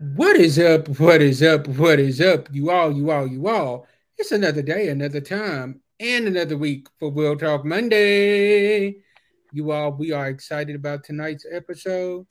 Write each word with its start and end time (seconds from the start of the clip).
What 0.00 0.36
is 0.36 0.58
up? 0.58 0.88
What 0.98 1.20
is 1.20 1.42
up? 1.42 1.68
What 1.68 2.00
is 2.00 2.22
up? 2.22 2.48
You 2.50 2.70
all, 2.70 2.90
you 2.90 3.10
all, 3.10 3.26
you 3.26 3.48
all. 3.48 3.86
It's 4.16 4.32
another 4.32 4.62
day, 4.62 4.88
another 4.88 5.20
time, 5.20 5.82
and 6.00 6.26
another 6.26 6.56
week 6.56 6.88
for 6.98 7.12
Real 7.12 7.36
Talk 7.36 7.66
Monday. 7.66 9.02
You 9.52 9.72
all, 9.72 9.92
we 9.92 10.10
are 10.10 10.30
excited 10.30 10.74
about 10.74 11.04
tonight's 11.04 11.44
episode. 11.52 12.26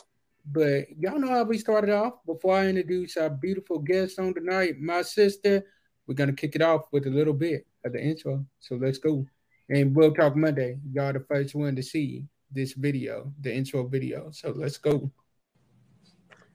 But 0.52 0.86
y'all 0.98 1.20
know 1.20 1.28
how 1.28 1.44
we 1.44 1.60
started 1.60 1.92
off. 1.92 2.14
Before 2.26 2.56
I 2.56 2.66
introduce 2.66 3.18
our 3.18 3.30
beautiful 3.30 3.78
guest 3.78 4.18
on 4.18 4.34
tonight, 4.34 4.80
my 4.80 5.04
sister, 5.04 5.64
we're 6.08 6.16
gonna 6.16 6.34
kick 6.34 6.56
it 6.56 6.64
off 6.64 6.86
with 6.92 7.06
a 7.06 7.12
little 7.12 7.36
bit 7.36 7.68
of 7.86 7.94
the 7.94 8.02
intro. 8.02 8.44
So 8.62 8.78
let's 8.78 8.98
go. 8.98 9.28
And 9.70 9.96
Real 9.96 10.12
Talk 10.12 10.36
Monday, 10.36 10.80
y'all 10.92 11.14
the 11.14 11.20
first 11.20 11.54
one 11.54 11.76
to 11.76 11.84
see 11.84 12.26
this 12.52 12.74
video, 12.74 13.32
the 13.42 13.54
intro 13.54 13.86
video. 13.86 14.32
So 14.32 14.56
let's 14.58 14.78
go. 14.78 15.12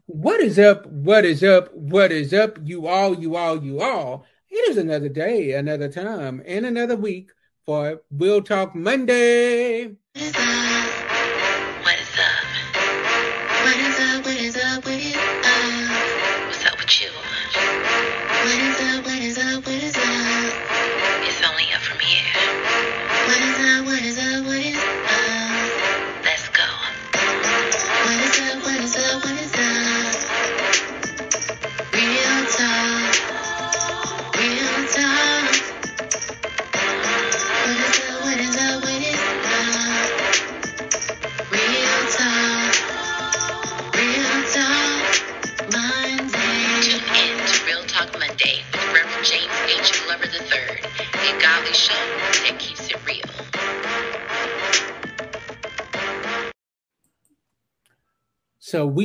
What 0.07 0.41
is 0.41 0.59
up? 0.59 0.85
What 0.85 1.25
is 1.25 1.43
up? 1.43 1.75
What 1.75 2.13
is 2.13 2.35
up? 2.35 2.59
You 2.63 2.87
all, 2.87 3.19
you 3.19 3.37
all, 3.37 3.65
you 3.65 3.81
all. 3.81 4.27
It 4.51 4.69
is 4.69 4.77
another 4.77 5.09
day, 5.09 5.53
another 5.53 5.89
time, 5.89 6.43
and 6.45 6.67
another 6.67 6.95
week 6.95 7.31
for 7.65 8.03
Real 8.11 8.43
Talk 8.43 8.75
Monday. 8.75 9.97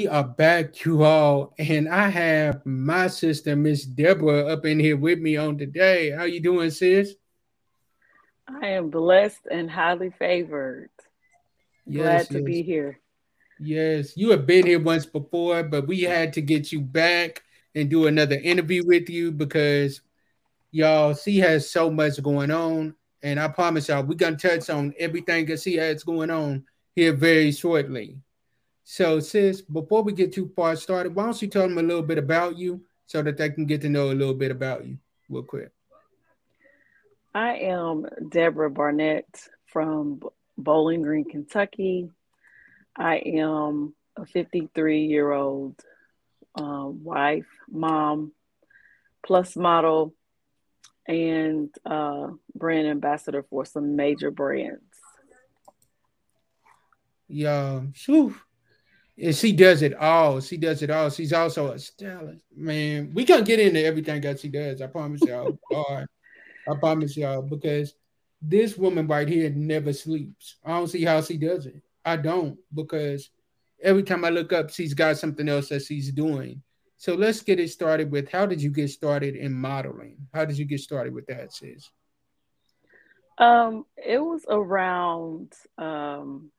Are 0.10 0.24
back, 0.24 0.84
you 0.84 1.04
all, 1.04 1.54
and 1.60 1.88
I 1.88 2.10
have 2.10 2.66
my 2.66 3.08
sister, 3.08 3.56
Miss 3.56 3.86
Deborah, 3.86 4.48
up 4.48 4.66
in 4.66 4.80
here 4.80 4.98
with 4.98 5.20
me 5.20 5.38
on 5.38 5.58
today. 5.58 6.10
How 6.12 6.24
you 6.24 6.42
doing, 6.42 6.72
sis? 6.72 7.14
I 8.48 8.68
am 8.68 8.90
blessed 8.90 9.48
and 9.52 9.70
highly 9.70 10.10
favored. 10.18 10.90
Glad 11.92 12.30
to 12.30 12.42
be 12.42 12.64
here. 12.64 13.00
Yes, 13.60 14.18
you 14.18 14.32
have 14.32 14.46
been 14.46 14.66
here 14.66 14.80
once 14.80 15.06
before, 15.06 15.64
but 15.64 15.88
we 15.88 16.02
had 16.02 16.34
to 16.34 16.42
get 16.42 16.72
you 16.72 16.82
back 16.82 17.44
and 17.76 17.90
do 17.90 18.08
another 18.08 18.36
interview 18.36 18.84
with 18.86 19.10
you 19.10 19.32
because 19.32 20.02
y'all, 20.72 21.14
she 21.14 21.38
has 21.40 21.70
so 21.70 21.92
much 21.92 22.22
going 22.24 22.52
on. 22.52 22.96
And 23.22 23.40
I 23.40 23.50
promise 23.50 23.90
y'all, 23.90 24.04
we're 24.04 24.16
gonna 24.16 24.38
touch 24.38 24.70
on 24.70 24.94
everything 24.98 25.46
that 25.48 25.60
she 25.60 25.76
has 25.76 26.04
going 26.04 26.30
on 26.30 26.66
here 26.96 27.14
very 27.14 27.52
shortly. 27.52 28.18
So, 28.92 29.20
sis, 29.20 29.62
before 29.62 30.02
we 30.02 30.14
get 30.14 30.34
too 30.34 30.52
far 30.56 30.76
started, 30.76 31.14
why 31.14 31.26
don't 31.26 31.40
you 31.44 31.48
tell 31.48 31.62
them 31.62 31.78
a 31.78 31.84
little 31.84 32.02
bit 32.02 32.18
about 32.18 32.58
you 32.58 32.82
so 33.06 33.22
that 33.22 33.38
they 33.38 33.52
can 33.52 33.68
get 33.68 33.82
to 33.82 33.90
know 33.90 34.10
a 34.10 34.18
little 34.18 34.34
bit 34.34 34.50
about 34.50 34.84
you 34.84 34.98
real 35.30 35.44
quick? 35.44 35.70
I 37.36 37.58
am 37.58 38.08
Deborah 38.30 38.72
Barnett 38.72 39.28
from 39.68 40.22
Bowling 40.58 41.04
Green, 41.04 41.24
Kentucky. 41.24 42.10
I 42.98 43.18
am 43.18 43.94
a 44.18 44.26
53 44.26 45.06
year 45.06 45.34
old 45.34 45.80
uh, 46.60 46.88
wife, 46.88 47.46
mom, 47.70 48.32
plus 49.24 49.56
model, 49.56 50.16
and 51.06 51.70
uh, 51.86 52.30
brand 52.56 52.88
ambassador 52.88 53.46
for 53.52 53.66
some 53.66 53.96
major 53.96 54.32
brands. 54.32 54.82
Yeah, 57.28 57.82
shoo. 57.94 58.34
And 59.22 59.36
she 59.36 59.52
does 59.52 59.82
it 59.82 59.96
all. 59.96 60.40
She 60.40 60.58
does 60.58 60.82
it 60.82 60.90
all. 60.90 61.10
She's 61.10 61.34
also 61.34 61.72
a 61.72 61.80
stylist. 61.80 62.44
Man, 62.56 63.12
we 63.14 63.26
gonna 63.26 63.44
get 63.44 63.60
into 63.60 63.84
everything 63.84 64.22
that 64.22 64.40
she 64.40 64.48
does. 64.48 64.82
I 64.82 64.88
promise 64.88 65.22
y'all. 65.22 65.58
God, 65.72 66.08
I 66.68 66.76
promise 66.80 67.18
y'all, 67.18 67.42
because 67.42 67.96
this 68.42 68.78
woman 68.78 69.08
right 69.08 69.28
here 69.28 69.50
never 69.50 69.92
sleeps. 69.92 70.56
I 70.64 70.78
don't 70.78 70.88
see 70.88 71.04
how 71.04 71.22
she 71.22 71.38
does 71.38 71.66
it. 71.66 71.82
I 72.06 72.16
don't, 72.16 72.58
because 72.74 73.30
every 73.82 74.04
time 74.04 74.24
I 74.24 74.30
look 74.30 74.54
up, 74.54 74.70
she's 74.70 74.94
got 74.94 75.18
something 75.18 75.50
else 75.50 75.70
that 75.70 75.84
she's 75.84 76.12
doing. 76.12 76.62
So 76.98 77.16
let's 77.16 77.42
get 77.42 77.60
it 77.60 77.70
started 77.70 78.12
with 78.12 78.30
how 78.30 78.46
did 78.46 78.62
you 78.62 78.72
get 78.72 78.90
started 78.90 79.36
in 79.36 79.54
modeling? 79.54 80.18
How 80.34 80.46
did 80.46 80.58
you 80.58 80.66
get 80.66 80.80
started 80.80 81.14
with 81.14 81.28
that, 81.28 81.54
sis? 81.54 81.90
Um, 83.38 83.86
it 83.96 84.20
was 84.20 84.46
around, 84.50 85.54
um, 85.78 86.52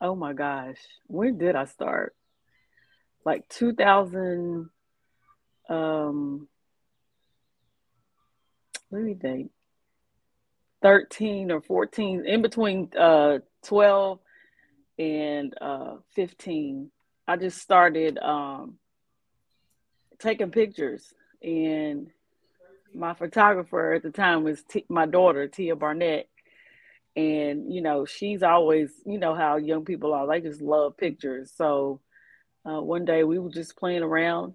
oh 0.00 0.14
my 0.14 0.32
gosh, 0.32 0.78
when 1.06 1.38
did 1.38 1.56
I 1.56 1.64
start? 1.64 2.14
Like 3.24 3.48
2000, 3.48 4.70
um, 5.68 6.48
let 8.90 9.02
me 9.02 9.14
think, 9.14 9.50
13 10.82 11.50
or 11.50 11.60
14, 11.60 12.24
in 12.26 12.42
between 12.42 12.90
uh 12.98 13.38
12 13.64 14.18
and 14.98 15.54
uh 15.60 15.96
15. 16.14 16.90
I 17.26 17.36
just 17.36 17.58
started 17.58 18.18
um 18.18 18.78
taking 20.18 20.50
pictures 20.50 21.12
and 21.42 22.08
my 22.94 23.14
photographer 23.14 23.92
at 23.92 24.02
the 24.02 24.10
time 24.10 24.42
was 24.42 24.62
T- 24.64 24.86
my 24.88 25.06
daughter 25.06 25.46
Tia 25.46 25.76
Barnett 25.76 26.28
and 27.18 27.74
you 27.74 27.82
know 27.82 28.04
she's 28.04 28.44
always 28.44 28.92
you 29.04 29.18
know 29.18 29.34
how 29.34 29.56
young 29.56 29.84
people 29.84 30.14
are 30.14 30.28
they 30.28 30.40
just 30.40 30.62
love 30.62 30.96
pictures. 30.96 31.52
So 31.56 32.00
uh, 32.64 32.80
one 32.80 33.04
day 33.04 33.24
we 33.24 33.40
were 33.40 33.50
just 33.50 33.76
playing 33.76 34.02
around. 34.02 34.54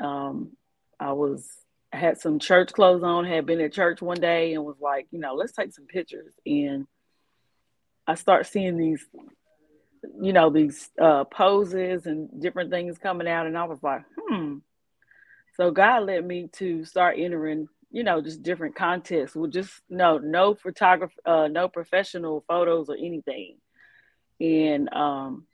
Um, 0.00 0.52
i 1.00 1.12
was 1.12 1.48
had 1.92 2.20
some 2.20 2.38
church 2.38 2.72
clothes 2.72 3.02
on 3.02 3.24
had 3.24 3.46
been 3.46 3.60
at 3.60 3.72
church 3.72 4.00
one 4.00 4.20
day 4.20 4.54
and 4.54 4.64
was 4.64 4.76
like 4.80 5.06
you 5.10 5.18
know 5.18 5.34
let's 5.34 5.52
take 5.52 5.74
some 5.74 5.86
pictures. 5.86 6.32
And 6.46 6.86
i 8.06 8.14
start 8.14 8.46
seeing 8.46 8.76
these 8.76 9.04
you 10.20 10.32
know 10.32 10.50
these 10.50 10.90
uh, 11.00 11.24
poses 11.24 12.06
and 12.06 12.28
different 12.40 12.70
things 12.70 12.96
coming 12.96 13.26
out. 13.26 13.48
And 13.48 13.58
i 13.58 13.64
was 13.64 13.82
like 13.82 14.04
hmm. 14.16 14.58
So 15.56 15.72
god 15.72 16.04
led 16.04 16.24
me 16.24 16.48
to 16.58 16.84
start 16.84 17.16
entering 17.18 17.68
you 17.94 18.02
know, 18.02 18.20
just 18.20 18.42
different 18.42 18.74
contests 18.74 19.36
with 19.36 19.52
just 19.52 19.70
no, 19.88 20.18
no 20.18 20.56
photography, 20.56 21.14
uh, 21.24 21.46
no 21.46 21.68
professional 21.68 22.44
photos 22.48 22.88
or 22.90 22.96
anything. 22.96 23.58
And 24.40 24.92
um, 24.92 25.46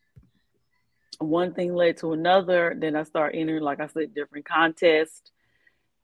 one 1.18 1.52
thing 1.52 1.74
led 1.74 1.98
to 1.98 2.14
another. 2.14 2.74
Then 2.74 2.96
I 2.96 3.02
started 3.02 3.38
entering, 3.38 3.62
like 3.62 3.80
I 3.80 3.88
said, 3.88 4.14
different 4.14 4.46
contests, 4.46 5.30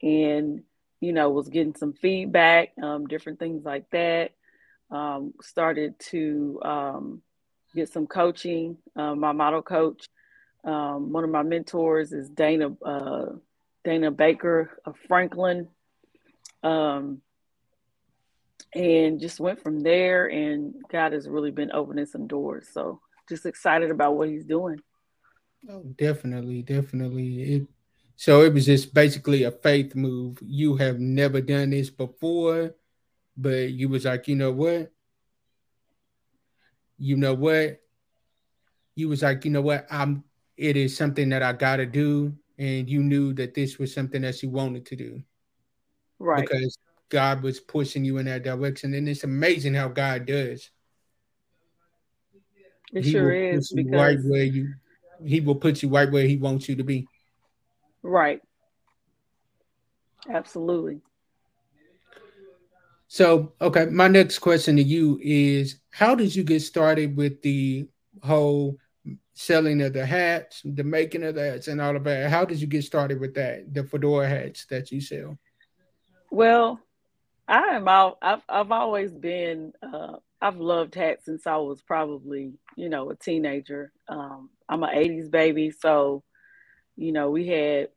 and 0.03 0.63
you 1.01 1.15
know, 1.15 1.31
was 1.31 1.49
getting 1.49 1.75
some 1.75 1.95
feedback, 1.95 2.73
um, 2.83 3.07
different 3.07 3.39
things 3.39 3.65
like 3.65 3.89
that. 3.93 4.33
Um, 4.91 5.33
started 5.41 5.99
to 6.11 6.61
um, 6.63 7.23
get 7.75 7.89
some 7.89 8.07
coaching. 8.07 8.77
Uh, 8.95 9.15
my 9.15 9.33
model 9.33 9.63
coach, 9.63 10.07
um, 10.65 11.13
one 11.13 11.25
of 11.25 11.31
my 11.31 11.43
mentors 11.43 12.13
is 12.13 12.29
Dana 12.29 12.77
uh, 12.85 13.27
Dana 13.85 14.11
Baker 14.11 14.79
of 14.85 14.97
Franklin 15.09 15.69
um, 16.67 17.23
and 18.75 19.21
just 19.21 19.39
went 19.39 19.63
from 19.63 19.81
there. 19.81 20.27
And 20.27 20.75
God 20.91 21.13
has 21.13 21.29
really 21.29 21.51
been 21.53 21.71
opening 21.73 22.07
some 22.07 22.27
doors. 22.27 22.69
So 22.73 23.01
just 23.29 23.47
excited 23.47 23.91
about 23.91 24.17
what 24.17 24.29
He's 24.29 24.45
doing. 24.45 24.81
Oh, 25.71 25.83
definitely, 25.97 26.63
definitely. 26.63 27.55
It, 27.55 27.67
so 28.17 28.43
it 28.43 28.53
was 28.53 28.67
just 28.67 28.95
basically 28.95 29.45
a 29.45 29.51
faith 29.51 29.95
move. 29.95 30.39
You 30.43 30.77
have 30.77 30.99
never 30.99 31.41
done 31.41 31.71
this 31.71 31.91
before, 31.91 32.75
but 33.37 33.71
you 33.71 33.89
was 33.89 34.05
like, 34.05 34.27
you 34.27 34.37
know 34.37 34.53
what? 34.53 34.93
You 36.99 37.17
know 37.17 37.35
what? 37.35 37.81
You 38.95 39.09
was 39.09 39.23
like, 39.23 39.45
you 39.45 39.51
know 39.51 39.63
what? 39.63 39.87
I'm. 39.91 40.25
It 40.57 40.79
is 40.79 40.97
something 40.97 41.29
that 41.29 41.43
I 41.43 41.53
got 41.53 41.77
to 41.77 41.85
do, 41.85 42.35
and 42.59 42.89
you 42.89 43.03
knew 43.03 43.35
that 43.35 43.53
this 43.53 43.79
was 43.79 43.93
something 43.93 44.23
that 44.23 44.43
you 44.43 44.49
wanted 44.49 44.87
to 44.87 44.97
do 44.97 45.23
Right. 46.19 46.49
because 46.49 46.79
God 47.09 47.43
was 47.43 47.61
pushing 47.61 48.05
you 48.05 48.19
in 48.19 48.27
that 48.27 48.43
direction, 48.43 48.95
and 48.95 49.09
it's 49.09 49.25
amazing 49.25 49.75
how 49.75 49.89
God 49.89 50.27
does. 50.27 50.71
It 52.93 53.05
He 53.05 53.13
sure 53.13 53.33
is 53.33 53.73
because 53.73 53.93
right 53.93 54.19
where 54.23 54.45
you. 54.45 54.75
He 55.25 55.41
will 55.41 55.55
put 55.55 55.83
you 55.83 55.89
right 55.89 56.11
where 56.11 56.27
He 56.27 56.37
wants 56.37 56.69
you 56.69 56.77
to 56.77 56.85
be. 56.85 57.07
Right. 58.03 58.41
Absolutely. 60.29 61.01
So, 63.09 63.53
okay, 63.61 63.87
my 63.87 64.09
next 64.09 64.41
question 64.41 64.77
to 64.77 64.83
you 64.83 65.19
is 65.23 65.79
how 65.91 66.15
did 66.15 66.35
you 66.35 66.43
get 66.43 66.61
started 66.61 67.17
with 67.17 67.41
the 67.43 67.89
whole 68.23 68.77
selling 69.35 69.81
of 69.83 69.93
the 69.93 70.05
hats, 70.05 70.61
the 70.65 70.83
making 70.85 71.23
of 71.23 71.37
the 71.37 71.53
hats, 71.53 71.69
and 71.69 71.81
all 71.81 71.97
of 71.97 72.05
that? 72.05 72.31
How 72.31 72.45
did 72.45 72.61
you 72.61 72.67
get 72.67 72.85
started 72.85 73.21
with 73.21 73.35
that, 73.35 73.73
the 73.73 73.85
fedora 73.85 74.29
hats 74.29 74.67
that 74.67 74.91
you 74.91 75.01
sell? 75.01 75.39
Well, 76.31 76.81
I 77.49 77.77
am 77.77 77.89
all 77.89 78.19
I've 78.21 78.43
I've 78.49 78.73
always 78.73 79.13
been 79.13 79.73
uh, 79.83 80.17
I've 80.41 80.57
loved 80.57 80.95
hats 80.95 81.25
since 81.25 81.47
I 81.47 81.57
was 81.57 81.81
probably 81.83 82.55
you 82.77 82.89
know 82.89 83.11
a 83.11 83.17
teenager. 83.17 83.93
Um, 84.09 84.51
I'm 84.69 84.83
an 84.83 84.95
'80s 84.95 85.31
baby, 85.31 85.71
so 85.71 86.23
you 86.97 87.13
know 87.13 87.31
we 87.31 87.47
had 87.47 87.89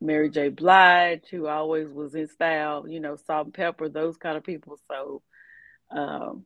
Mary 0.00 0.30
J. 0.30 0.48
Blige, 0.48 1.24
who 1.30 1.46
always 1.46 1.88
was 1.88 2.14
in 2.14 2.28
style, 2.28 2.86
you 2.88 3.00
know, 3.00 3.16
Salt-N-Pepa, 3.16 3.92
those 3.92 4.16
kind 4.16 4.36
of 4.36 4.44
people. 4.44 4.78
So 4.88 5.22
um, 5.90 6.44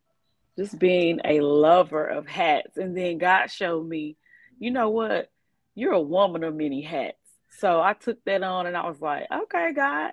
just 0.56 0.79
being 0.79 1.20
a 1.25 1.40
lover 1.40 2.06
of 2.06 2.26
hats. 2.26 2.76
And 2.76 2.96
then 2.96 3.19
God 3.19 3.49
showed 3.49 3.87
me, 3.87 4.17
you 4.58 4.70
know 4.70 4.90
what? 4.90 5.31
You're 5.75 5.93
a 5.93 6.00
woman 6.00 6.44
of 6.44 6.55
many 6.55 6.82
hats. 6.82 7.17
So 7.58 7.81
I 7.81 7.94
took 7.94 8.23
that 8.25 8.43
on 8.43 8.67
and 8.67 8.76
I 8.76 8.88
was 8.88 9.00
like, 9.00 9.26
okay, 9.31 9.73
God. 9.75 10.12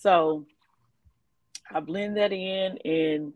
So 0.00 0.46
I 1.70 1.80
blend 1.80 2.16
that 2.16 2.32
in 2.32 2.78
and 2.84 3.32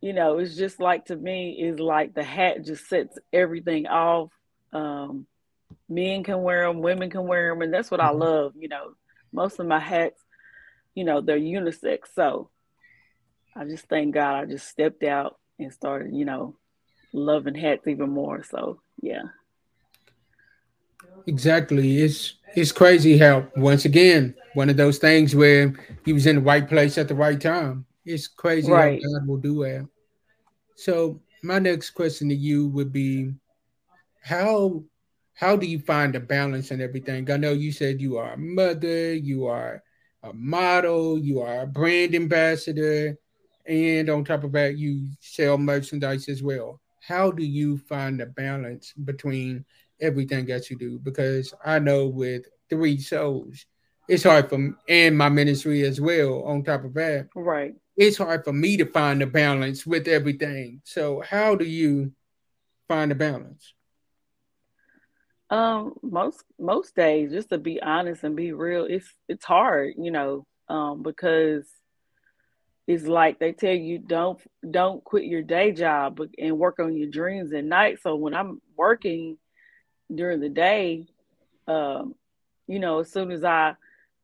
you 0.00 0.12
know, 0.12 0.38
it's 0.38 0.56
just 0.56 0.78
like 0.78 1.06
to 1.06 1.16
me, 1.16 1.50
is 1.60 1.80
like 1.80 2.14
the 2.14 2.22
hat 2.22 2.64
just 2.64 2.88
sets 2.88 3.18
everything 3.32 3.86
off. 3.86 4.30
Um, 4.72 5.26
men 5.88 6.22
can 6.22 6.42
wear 6.42 6.66
them, 6.66 6.82
women 6.82 7.10
can 7.10 7.26
wear 7.26 7.50
them, 7.50 7.62
and 7.62 7.74
that's 7.74 7.90
what 7.90 8.00
mm-hmm. 8.00 8.22
I 8.22 8.26
love. 8.26 8.52
You 8.56 8.68
know, 8.68 8.94
most 9.32 9.58
of 9.58 9.66
my 9.66 9.80
hats, 9.80 10.20
you 10.94 11.04
know, 11.04 11.20
they're 11.20 11.38
unisex. 11.38 12.00
So 12.14 12.50
I 13.56 13.64
just 13.64 13.86
thank 13.86 14.14
God 14.14 14.36
I 14.36 14.44
just 14.44 14.68
stepped 14.68 15.02
out 15.02 15.38
and 15.58 15.72
started, 15.72 16.14
you 16.14 16.24
know, 16.24 16.54
loving 17.12 17.56
hats 17.56 17.88
even 17.88 18.10
more. 18.10 18.44
So 18.44 18.80
yeah. 19.02 19.22
Exactly. 21.26 22.02
It's 22.02 22.34
it's 22.54 22.72
crazy 22.72 23.18
how 23.18 23.48
once 23.56 23.84
again 23.84 24.36
one 24.58 24.68
of 24.68 24.76
those 24.76 24.98
things 24.98 25.36
where 25.36 25.72
he 26.04 26.12
was 26.12 26.26
in 26.26 26.34
the 26.34 26.42
right 26.42 26.68
place 26.68 26.98
at 26.98 27.06
the 27.06 27.14
right 27.14 27.40
time. 27.40 27.86
It's 28.04 28.26
crazy 28.26 28.72
right. 28.72 29.00
how 29.00 29.20
God 29.20 29.28
will 29.28 29.36
do 29.36 29.62
that. 29.62 29.88
So 30.74 31.20
my 31.44 31.60
next 31.60 31.90
question 31.90 32.28
to 32.30 32.34
you 32.34 32.66
would 32.70 32.92
be 32.92 33.34
how 34.20 34.82
how 35.34 35.54
do 35.54 35.64
you 35.64 35.78
find 35.78 36.12
the 36.12 36.18
balance 36.18 36.72
and 36.72 36.82
everything? 36.82 37.30
I 37.30 37.36
know 37.36 37.52
you 37.52 37.70
said 37.70 38.00
you 38.00 38.18
are 38.18 38.32
a 38.32 38.36
mother, 38.36 39.14
you 39.14 39.46
are 39.46 39.80
a 40.24 40.32
model, 40.32 41.20
you 41.20 41.40
are 41.40 41.60
a 41.60 41.66
brand 41.68 42.16
ambassador, 42.16 43.16
and 43.64 44.10
on 44.10 44.24
top 44.24 44.42
of 44.42 44.50
that, 44.52 44.76
you 44.76 45.06
sell 45.20 45.56
merchandise 45.56 46.28
as 46.28 46.42
well. 46.42 46.80
How 47.06 47.30
do 47.30 47.44
you 47.44 47.78
find 47.78 48.18
the 48.18 48.26
balance 48.26 48.92
between 49.04 49.64
everything 50.00 50.46
that 50.46 50.68
you 50.68 50.76
do? 50.76 50.98
Because 50.98 51.54
I 51.64 51.78
know 51.78 52.08
with 52.08 52.46
three 52.68 53.00
shows, 53.00 53.64
it's 54.08 54.24
hard 54.24 54.48
for 54.48 54.58
me, 54.58 54.72
and 54.88 55.16
my 55.16 55.28
ministry 55.28 55.82
as 55.84 56.00
well. 56.00 56.42
On 56.44 56.64
top 56.64 56.84
of 56.84 56.94
that, 56.94 57.28
right, 57.34 57.74
it's 57.96 58.16
hard 58.16 58.44
for 58.44 58.52
me 58.52 58.76
to 58.78 58.86
find 58.86 59.20
the 59.20 59.26
balance 59.26 59.86
with 59.86 60.08
everything. 60.08 60.80
So, 60.84 61.20
how 61.20 61.54
do 61.54 61.64
you 61.64 62.12
find 62.88 63.10
the 63.10 63.14
balance? 63.14 63.74
Um, 65.50 65.94
most 66.02 66.44
most 66.58 66.94
days, 66.94 67.32
just 67.32 67.50
to 67.50 67.58
be 67.58 67.80
honest 67.80 68.24
and 68.24 68.36
be 68.36 68.52
real, 68.52 68.84
it's 68.84 69.12
it's 69.28 69.44
hard, 69.44 69.94
you 69.98 70.10
know, 70.10 70.46
um, 70.68 71.02
because 71.02 71.66
it's 72.86 73.06
like 73.06 73.38
they 73.38 73.52
tell 73.52 73.74
you 73.74 73.98
don't 73.98 74.40
don't 74.68 75.04
quit 75.04 75.24
your 75.24 75.42
day 75.42 75.72
job 75.72 76.20
and 76.38 76.58
work 76.58 76.78
on 76.78 76.96
your 76.96 77.10
dreams 77.10 77.52
at 77.52 77.64
night. 77.64 77.98
So 78.02 78.16
when 78.16 78.34
I'm 78.34 78.62
working 78.76 79.36
during 80.14 80.40
the 80.40 80.48
day, 80.48 81.06
um, 81.66 82.14
you 82.66 82.78
know, 82.78 83.00
as 83.00 83.12
soon 83.12 83.30
as 83.30 83.44
I 83.44 83.74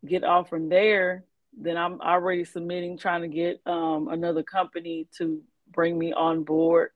get 0.07 0.25
off 0.25 0.49
from 0.49 0.69
there, 0.69 1.25
then 1.57 1.77
I'm 1.77 2.01
already 2.01 2.45
submitting, 2.45 2.99
trying 2.99 3.23
to 3.23 3.29
get 3.29 3.61
um, 3.67 4.09
another 4.09 4.43
company 4.43 5.09
to 5.19 5.43
bring 5.71 5.99
me 5.99 6.13
on 6.13 6.45
board 6.45 6.91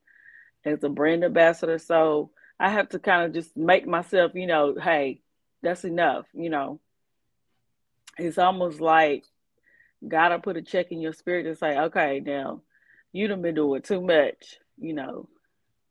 as 0.64 0.82
a 0.82 0.88
brand 0.88 1.24
ambassador. 1.24 1.78
So 1.78 2.30
I 2.58 2.70
have 2.70 2.88
to 2.90 2.98
kind 2.98 3.24
of 3.24 3.32
just 3.32 3.56
make 3.56 3.86
myself, 3.86 4.32
you 4.34 4.46
know, 4.46 4.74
hey, 4.80 5.20
that's 5.62 5.84
enough, 5.84 6.26
you 6.32 6.50
know. 6.50 6.80
It's 8.18 8.38
almost 8.38 8.80
like 8.80 9.24
gotta 10.06 10.38
put 10.38 10.56
a 10.56 10.62
check 10.62 10.90
in 10.90 11.00
your 11.00 11.12
spirit 11.12 11.46
and 11.46 11.56
say, 11.56 11.78
okay, 11.78 12.20
now 12.24 12.62
you 13.12 13.28
done 13.28 13.42
been 13.42 13.54
doing 13.54 13.82
too 13.82 14.00
much, 14.00 14.58
you 14.78 14.92
know, 14.92 15.28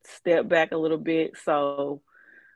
step 0.04 0.48
back 0.48 0.72
a 0.72 0.78
little 0.78 0.98
bit. 0.98 1.38
So 1.44 2.02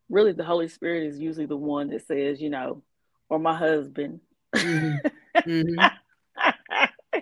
really 0.10 0.34
the 0.34 0.44
Holy 0.44 0.68
Spirit 0.68 1.04
is 1.04 1.20
usually 1.20 1.46
the 1.46 1.58
one 1.58 1.90
that 1.90 2.06
says, 2.06 2.42
you 2.42 2.50
know, 2.50 2.84
or 3.30 3.40
my 3.40 3.56
husband. 3.56 4.20
Mm-hmm. 4.56 5.50
Mm-hmm. 5.50 7.22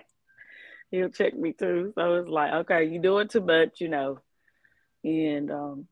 He'll 0.90 1.10
check 1.10 1.36
me 1.36 1.52
too. 1.52 1.92
So 1.94 2.14
it's 2.16 2.28
like, 2.28 2.52
okay, 2.52 2.84
you 2.84 3.00
doing 3.00 3.28
too 3.28 3.40
much, 3.40 3.80
you 3.80 3.88
know. 3.88 4.18
And 5.04 5.50
um 5.50 5.86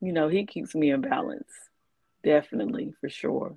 you 0.00 0.12
know, 0.12 0.28
he 0.28 0.46
keeps 0.46 0.74
me 0.74 0.90
in 0.90 1.02
balance. 1.02 1.50
Definitely, 2.24 2.94
for 3.00 3.08
sure. 3.08 3.56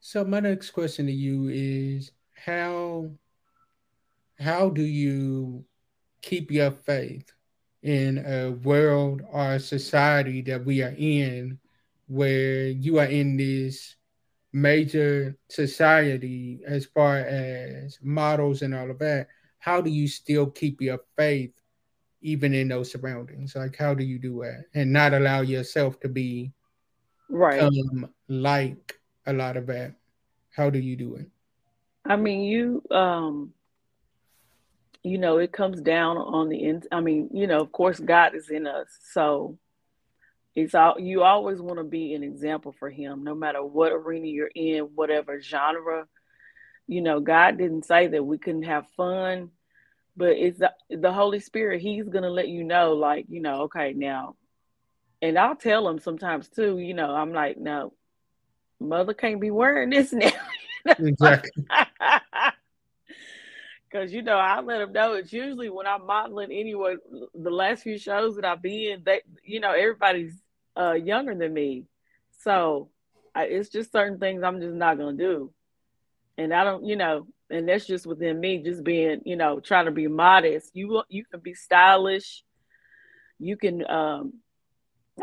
So 0.00 0.24
my 0.24 0.40
next 0.40 0.70
question 0.70 1.06
to 1.06 1.12
you 1.12 1.48
is 1.48 2.12
how 2.34 3.10
how 4.38 4.68
do 4.68 4.82
you 4.82 5.64
keep 6.20 6.50
your 6.50 6.70
faith 6.70 7.32
in 7.82 8.18
a 8.18 8.50
world 8.50 9.22
or 9.32 9.54
a 9.54 9.60
society 9.60 10.42
that 10.42 10.64
we 10.64 10.82
are 10.82 10.94
in 10.96 11.58
where 12.08 12.68
you 12.68 12.98
are 12.98 13.06
in 13.06 13.36
this 13.36 13.95
major 14.56 15.36
society 15.48 16.60
as 16.66 16.86
far 16.86 17.18
as 17.18 17.98
models 18.02 18.62
and 18.62 18.74
all 18.74 18.90
of 18.90 18.98
that 18.98 19.28
how 19.66 19.80
do 19.80 19.90
you 19.90 20.06
still 20.06 20.46
keep 20.46 20.80
your 20.80 21.00
faith 21.16 21.50
even 22.20 22.54
in 22.54 22.68
those 22.68 22.92
surroundings? 22.92 23.56
Like, 23.56 23.76
how 23.76 23.94
do 23.94 24.04
you 24.04 24.16
do 24.18 24.42
that 24.44 24.66
and 24.74 24.92
not 24.92 25.12
allow 25.12 25.40
yourself 25.40 25.98
to 26.00 26.08
be 26.08 26.52
right 27.28 27.60
um, 27.60 28.08
like 28.28 29.00
a 29.26 29.32
lot 29.32 29.56
of 29.56 29.66
that? 29.66 29.96
How 30.54 30.70
do 30.70 30.78
you 30.78 30.94
do 30.94 31.16
it? 31.16 31.26
I 32.04 32.14
mean, 32.14 32.42
you 32.42 32.80
um, 32.92 33.52
you 35.02 35.18
know, 35.18 35.38
it 35.38 35.52
comes 35.52 35.80
down 35.80 36.16
on 36.16 36.48
the 36.48 36.64
end. 36.68 36.86
I 36.92 37.00
mean, 37.00 37.28
you 37.32 37.48
know, 37.48 37.58
of 37.58 37.72
course, 37.72 37.98
God 37.98 38.36
is 38.36 38.50
in 38.50 38.68
us, 38.68 38.86
so 39.12 39.58
it's 40.56 40.74
all 40.74 40.98
you 40.98 41.22
always 41.22 41.60
want 41.60 41.78
to 41.78 41.84
be 41.84 42.14
an 42.14 42.24
example 42.24 42.74
for 42.78 42.90
Him, 42.90 43.22
no 43.22 43.36
matter 43.36 43.62
what 43.62 43.92
arena 43.92 44.26
you're 44.26 44.50
in, 44.52 44.84
whatever 44.94 45.40
genre. 45.40 46.08
You 46.88 47.02
know, 47.02 47.20
God 47.20 47.58
didn't 47.58 47.84
say 47.84 48.08
that 48.08 48.24
we 48.24 48.38
couldn't 48.38 48.64
have 48.64 48.88
fun 48.96 49.50
but 50.16 50.30
it's 50.30 50.58
the, 50.58 50.72
the 50.88 51.12
Holy 51.12 51.40
Spirit. 51.40 51.82
He's 51.82 52.08
gonna 52.08 52.30
let 52.30 52.48
you 52.48 52.64
know, 52.64 52.94
like 52.94 53.26
you 53.28 53.40
know, 53.40 53.62
okay, 53.62 53.92
now, 53.92 54.36
and 55.20 55.38
I'll 55.38 55.56
tell 55.56 55.86
him 55.88 55.98
sometimes 55.98 56.48
too. 56.48 56.78
You 56.78 56.94
know, 56.94 57.14
I'm 57.14 57.32
like, 57.32 57.58
no, 57.58 57.92
mother 58.80 59.14
can't 59.14 59.40
be 59.40 59.50
wearing 59.50 59.90
this 59.90 60.12
now. 60.12 60.32
exactly. 60.86 61.66
Because 63.88 64.12
you 64.12 64.20
know, 64.20 64.36
I 64.36 64.60
let 64.60 64.78
them 64.78 64.92
know. 64.92 65.12
It's 65.14 65.32
usually 65.32 65.70
when 65.70 65.86
I'm 65.86 66.06
modeling 66.06 66.50
anyway. 66.50 66.96
The 67.34 67.50
last 67.50 67.84
few 67.84 67.96
shows 67.96 68.34
that 68.34 68.44
I've 68.44 68.60
been, 68.60 69.02
they, 69.06 69.20
you 69.44 69.60
know, 69.60 69.70
everybody's 69.70 70.34
uh, 70.76 70.92
younger 70.92 71.34
than 71.34 71.52
me, 71.52 71.86
so 72.42 72.90
I, 73.34 73.44
it's 73.44 73.68
just 73.68 73.92
certain 73.92 74.18
things 74.18 74.42
I'm 74.42 74.60
just 74.60 74.74
not 74.74 74.98
gonna 74.98 75.16
do. 75.16 75.52
And 76.38 76.52
I 76.52 76.64
don't, 76.64 76.84
you 76.84 76.96
know, 76.96 77.26
and 77.50 77.68
that's 77.68 77.86
just 77.86 78.06
within 78.06 78.40
me 78.40 78.62
just 78.62 78.82
being 78.82 79.20
you 79.24 79.36
know 79.36 79.60
trying 79.60 79.86
to 79.86 79.90
be 79.90 80.06
modest. 80.08 80.70
You 80.74 81.02
you 81.08 81.24
can 81.24 81.40
be 81.40 81.54
stylish. 81.54 82.42
You 83.38 83.56
can 83.56 83.88
um 83.88 84.32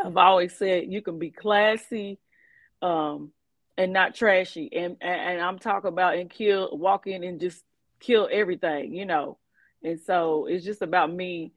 i've 0.04 0.16
always 0.16 0.56
said 0.56 0.84
you 0.88 1.00
can 1.00 1.20
be 1.20 1.30
classy 1.30 2.18
um 2.82 3.30
and 3.76 3.92
not 3.92 4.14
trashy. 4.14 4.68
And 4.72 4.96
and, 5.00 5.20
and 5.20 5.40
i'm 5.40 5.58
talking 5.58 5.88
about 5.88 6.16
and 6.16 6.30
kill 6.30 6.76
walk 6.76 7.06
in 7.06 7.24
and 7.24 7.40
just 7.40 7.62
kill 8.00 8.28
everything 8.30 8.94
you 8.94 9.06
know. 9.06 9.38
And 9.82 10.00
so 10.00 10.46
it's 10.46 10.64
just 10.64 10.82
about 10.82 11.12
me 11.12 11.52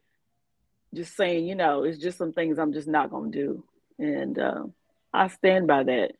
just 0.93 1.15
saying 1.15 1.45
you 1.45 1.55
know 1.55 1.83
it's 1.83 1.99
just 1.99 2.17
some 2.17 2.33
things 2.33 2.57
i'm 2.57 2.73
just 2.73 2.87
not 2.87 3.11
gonna 3.11 3.29
do 3.29 3.63
and 3.99 4.37
uh, 4.39 4.63
i 5.13 5.27
stand 5.27 5.67
by 5.67 5.83
that 5.83 6.11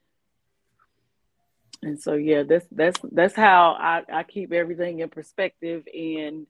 and 1.84 2.00
so 2.02 2.14
yeah 2.14 2.44
that's 2.44 2.66
that's 2.72 3.00
that's 3.12 3.36
how 3.36 3.76
I, 3.80 4.04
I 4.12 4.24
keep 4.24 4.52
everything 4.52 5.00
in 5.00 5.10
perspective 5.10 5.84
and 5.94 6.48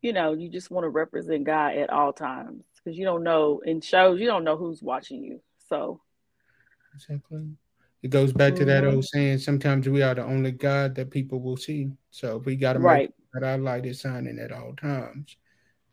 you 0.00 0.12
know 0.12 0.32
you 0.32 0.48
just 0.48 0.70
want 0.70 0.84
to 0.84 0.90
represent 0.90 1.44
god 1.44 1.76
at 1.76 1.90
all 1.90 2.12
times 2.12 2.64
because 2.76 2.96
you 2.96 3.04
don't 3.04 3.24
know 3.24 3.60
in 3.64 3.80
shows 3.80 4.20
you 4.20 4.26
don't 4.26 4.44
know 4.44 4.56
who's 4.56 4.82
watching 4.82 5.24
you 5.24 5.40
so 5.68 6.00
exactly 6.94 7.48
it 8.04 8.10
goes 8.10 8.34
back 8.34 8.54
to 8.56 8.66
that 8.66 8.84
Mhm. 8.84 8.96
old 8.96 9.04
saying, 9.06 9.38
sometimes 9.38 9.88
we 9.88 10.02
are 10.02 10.14
the 10.14 10.22
only 10.22 10.52
God 10.52 10.94
that 10.96 11.10
people 11.10 11.40
will 11.40 11.56
see. 11.56 11.90
So 12.10 12.36
we 12.36 12.54
gotta 12.54 12.78
make 12.78 12.84
Right. 12.86 13.08
sure 13.08 13.40
that 13.40 13.48
our 13.50 13.56
light 13.56 13.86
is 13.86 14.00
shining 14.00 14.38
at 14.38 14.52
all 14.52 14.74
times. 14.74 15.38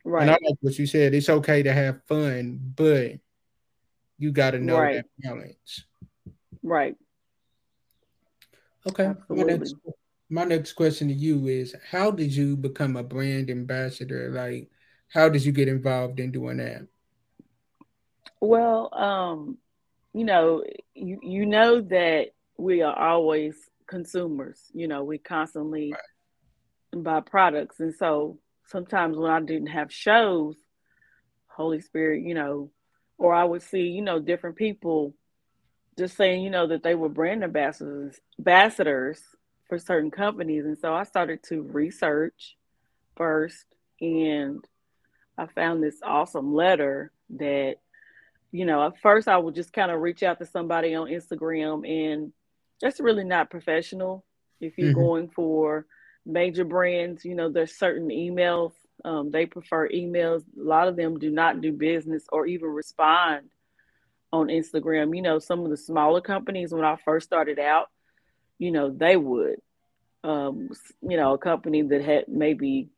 Right. 0.03 0.23
And 0.23 0.31
I 0.31 0.33
like 0.33 0.57
what 0.59 0.77
you 0.77 0.85
said. 0.85 1.13
It's 1.13 1.29
okay 1.29 1.63
to 1.63 1.71
have 1.71 2.03
fun, 2.03 2.59
but 2.75 3.13
you 4.21 4.31
gotta 4.31 4.59
know 4.59 4.77
Right. 4.77 4.93
that 4.93 5.05
balance. 5.17 5.83
Right. 6.61 6.95
Okay. 8.87 9.11
My 9.29 9.43
next 9.43 9.75
my 10.29 10.43
next 10.45 10.73
question 10.73 11.07
to 11.07 11.13
you 11.13 11.47
is 11.47 11.75
how 11.89 12.11
did 12.11 12.33
you 12.33 12.55
become 12.55 12.95
a 12.95 13.03
brand 13.03 13.49
ambassador? 13.49 14.29
Like 14.31 14.69
how 15.09 15.27
did 15.27 15.43
you 15.43 15.51
get 15.51 15.67
involved 15.67 16.19
in 16.19 16.31
doing 16.31 16.57
that? 16.57 16.87
Well, 18.39 18.93
um, 18.93 19.57
you 20.13 20.23
know, 20.23 20.63
you 20.93 21.19
you 21.23 21.47
know 21.47 21.81
that 21.81 22.27
we 22.57 22.83
are 22.83 22.97
always 22.97 23.55
consumers. 23.87 24.59
You 24.71 24.87
know, 24.87 25.03
we 25.03 25.17
constantly 25.17 25.95
buy 26.95 27.21
products, 27.21 27.79
and 27.79 27.93
so 27.95 28.37
sometimes 28.67 29.17
when 29.17 29.31
I 29.31 29.39
didn't 29.41 29.67
have 29.67 29.91
shows, 29.91 30.57
Holy 31.47 31.81
Spirit, 31.81 32.21
you 32.23 32.35
know, 32.35 32.71
or 33.21 33.35
I 33.35 33.43
would 33.43 33.61
see, 33.61 33.81
you 33.83 34.01
know, 34.01 34.19
different 34.19 34.55
people 34.55 35.13
just 35.97 36.17
saying, 36.17 36.43
you 36.43 36.49
know, 36.49 36.67
that 36.67 36.83
they 36.83 36.95
were 36.95 37.09
brand 37.09 37.43
ambassadors 37.43 38.19
ambassadors 38.39 39.21
for 39.69 39.77
certain 39.77 40.11
companies, 40.11 40.65
and 40.65 40.77
so 40.77 40.93
I 40.93 41.03
started 41.03 41.43
to 41.43 41.61
research 41.61 42.57
first, 43.15 43.65
and 44.01 44.65
I 45.37 45.45
found 45.47 45.83
this 45.83 45.99
awesome 46.03 46.53
letter 46.53 47.11
that 47.37 47.75
you 48.51 48.65
know, 48.65 48.85
at 48.85 48.99
first 48.99 49.27
I 49.27 49.37
would 49.37 49.55
just 49.55 49.73
kind 49.73 49.91
of 49.91 50.01
reach 50.01 50.23
out 50.23 50.39
to 50.39 50.45
somebody 50.45 50.95
on 50.95 51.07
Instagram, 51.07 51.87
and 51.87 52.33
that's 52.81 52.99
really 52.99 53.23
not 53.23 53.49
professional. 53.49 54.25
If 54.59 54.77
you're 54.77 54.91
Mhm. 54.91 54.95
going 54.95 55.29
for 55.29 55.85
major 56.25 56.65
brands, 56.65 57.23
you 57.25 57.35
know, 57.35 57.49
there's 57.49 57.77
certain 57.77 58.09
emails. 58.09 58.73
Um, 59.03 59.31
they 59.31 59.45
prefer 59.45 59.89
emails. 59.89 60.43
A 60.59 60.63
lot 60.63 60.87
of 60.87 60.95
them 60.95 61.19
do 61.19 61.31
not 61.31 61.61
do 61.61 61.71
business 61.71 62.25
or 62.31 62.45
even 62.45 62.69
respond 62.69 63.49
on 64.31 64.47
Instagram. 64.47 65.15
You 65.15 65.21
know, 65.21 65.39
some 65.39 65.63
of 65.63 65.69
the 65.69 65.77
smaller 65.77 66.21
companies, 66.21 66.73
when 66.73 66.85
I 66.85 66.97
first 66.97 67.25
started 67.25 67.59
out, 67.59 67.87
you 68.59 68.71
know, 68.71 68.89
they 68.89 69.17
would. 69.17 69.61
Um, 70.23 70.69
you 71.01 71.17
know, 71.17 71.33
a 71.33 71.37
company 71.39 71.81
that 71.81 72.03
had 72.03 72.27
maybe 72.27 72.89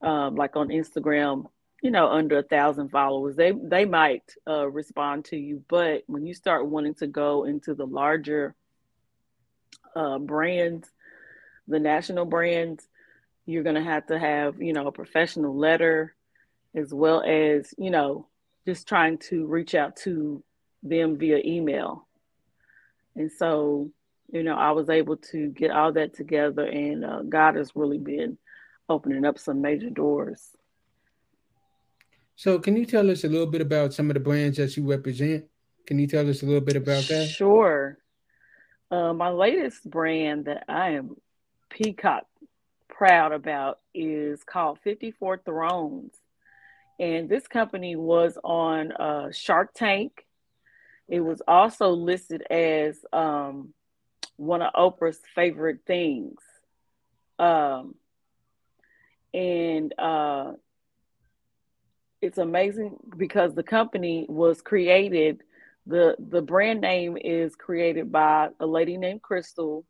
um, 0.00 0.34
like 0.34 0.56
on 0.56 0.68
Instagram, 0.68 1.44
you 1.82 1.90
know, 1.90 2.08
under 2.08 2.38
a 2.38 2.42
thousand 2.42 2.88
followers, 2.88 3.36
they 3.36 3.52
they 3.52 3.84
might 3.84 4.34
uh, 4.48 4.68
respond 4.68 5.26
to 5.26 5.36
you. 5.36 5.62
But 5.68 6.04
when 6.06 6.26
you 6.26 6.34
start 6.34 6.66
wanting 6.66 6.94
to 6.94 7.06
go 7.06 7.44
into 7.44 7.74
the 7.74 7.86
larger 7.86 8.54
uh, 9.94 10.18
brands, 10.18 10.88
the 11.68 11.78
national 11.78 12.24
brands, 12.24 12.88
you're 13.50 13.64
gonna 13.64 13.82
have 13.82 14.06
to 14.06 14.18
have 14.18 14.62
you 14.62 14.72
know 14.72 14.86
a 14.86 14.92
professional 14.92 15.56
letter, 15.56 16.14
as 16.74 16.94
well 16.94 17.22
as 17.22 17.74
you 17.76 17.90
know 17.90 18.26
just 18.66 18.86
trying 18.86 19.18
to 19.18 19.46
reach 19.46 19.74
out 19.74 19.96
to 19.96 20.42
them 20.82 21.18
via 21.18 21.40
email. 21.44 22.06
And 23.16 23.30
so, 23.32 23.90
you 24.30 24.42
know, 24.42 24.54
I 24.54 24.70
was 24.70 24.88
able 24.88 25.16
to 25.16 25.48
get 25.48 25.70
all 25.70 25.92
that 25.92 26.14
together, 26.14 26.64
and 26.64 27.04
uh, 27.04 27.22
God 27.22 27.56
has 27.56 27.74
really 27.74 27.98
been 27.98 28.38
opening 28.88 29.24
up 29.24 29.38
some 29.38 29.60
major 29.60 29.90
doors. 29.90 30.50
So 32.36 32.58
can 32.58 32.76
you 32.76 32.86
tell 32.86 33.10
us 33.10 33.24
a 33.24 33.28
little 33.28 33.46
bit 33.46 33.60
about 33.60 33.92
some 33.92 34.08
of 34.10 34.14
the 34.14 34.20
brands 34.20 34.58
that 34.58 34.76
you 34.76 34.88
represent? 34.88 35.46
Can 35.86 35.98
you 35.98 36.06
tell 36.06 36.28
us 36.28 36.42
a 36.42 36.46
little 36.46 36.60
bit 36.60 36.76
about 36.76 37.04
that? 37.04 37.28
Sure. 37.28 37.98
Uh, 38.90 39.12
my 39.12 39.28
latest 39.28 39.88
brand 39.88 40.46
that 40.46 40.64
I 40.68 40.90
am 40.90 41.16
peacock 41.68 42.26
proud 43.00 43.32
about 43.32 43.78
is 43.94 44.44
called 44.44 44.78
54 44.84 45.40
Thrones. 45.46 46.12
And 46.98 47.30
this 47.30 47.48
company 47.48 47.96
was 47.96 48.36
on 48.44 48.92
uh, 48.92 49.32
Shark 49.32 49.70
Tank. 49.72 50.26
It 51.08 51.20
was 51.20 51.40
also 51.48 51.92
listed 51.92 52.42
as 52.50 52.98
um, 53.10 53.72
one 54.36 54.60
of 54.60 54.74
Oprah's 54.74 55.18
favorite 55.34 55.78
things. 55.86 56.36
Um, 57.38 57.94
and 59.32 59.94
uh, 59.98 60.52
it's 62.20 62.36
amazing 62.36 62.98
because 63.16 63.54
the 63.54 63.62
company 63.62 64.26
was 64.28 64.60
created 64.60 65.40
the 65.86 66.16
the 66.18 66.42
brand 66.42 66.82
name 66.82 67.16
is 67.16 67.56
created 67.56 68.12
by 68.12 68.50
a 68.60 68.66
lady 68.66 68.98
named 68.98 69.22
Crystal 69.22 69.86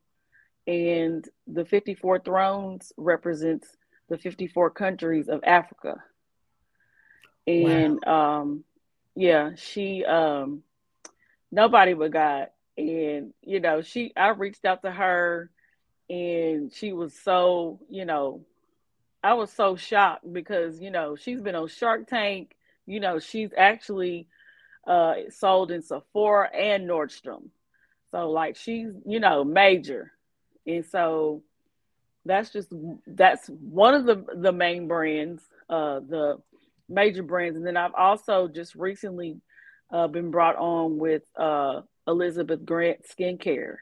and 0.66 1.26
the 1.46 1.64
54 1.64 2.20
thrones 2.20 2.92
represents 2.96 3.66
the 4.08 4.18
54 4.18 4.70
countries 4.70 5.28
of 5.28 5.42
Africa. 5.44 6.02
And 7.46 8.06
um 8.06 8.64
yeah 9.16 9.52
she 9.56 10.04
um 10.04 10.62
nobody 11.50 11.94
but 11.94 12.12
God. 12.12 12.48
And 12.76 13.32
you 13.42 13.60
know 13.60 13.82
she 13.82 14.12
I 14.16 14.28
reached 14.28 14.64
out 14.64 14.82
to 14.82 14.90
her 14.90 15.50
and 16.08 16.72
she 16.72 16.92
was 16.92 17.14
so 17.14 17.80
you 17.88 18.04
know 18.04 18.44
I 19.22 19.34
was 19.34 19.52
so 19.52 19.76
shocked 19.76 20.30
because 20.32 20.80
you 20.80 20.90
know 20.90 21.16
she's 21.16 21.40
been 21.40 21.54
on 21.54 21.68
Shark 21.68 22.08
Tank. 22.08 22.54
You 22.86 23.00
know 23.00 23.18
she's 23.18 23.50
actually 23.56 24.28
uh, 24.86 25.14
sold 25.30 25.70
in 25.70 25.82
Sephora 25.82 26.50
and 26.54 26.88
Nordstrom, 26.88 27.50
so 28.10 28.30
like 28.30 28.56
she's 28.56 28.88
you 29.04 29.20
know 29.20 29.44
major, 29.44 30.12
and 30.66 30.84
so 30.84 31.42
that's 32.24 32.50
just 32.50 32.72
that's 33.06 33.48
one 33.48 33.94
of 33.94 34.04
the 34.04 34.24
the 34.34 34.52
main 34.52 34.88
brands, 34.88 35.42
uh, 35.68 36.00
the 36.00 36.38
major 36.88 37.22
brands, 37.22 37.56
and 37.56 37.66
then 37.66 37.76
I've 37.76 37.94
also 37.94 38.48
just 38.48 38.74
recently 38.74 39.40
uh, 39.92 40.06
been 40.06 40.30
brought 40.30 40.56
on 40.56 40.98
with 40.98 41.22
uh, 41.36 41.82
Elizabeth 42.06 42.64
Grant 42.64 43.06
Skincare. 43.06 43.76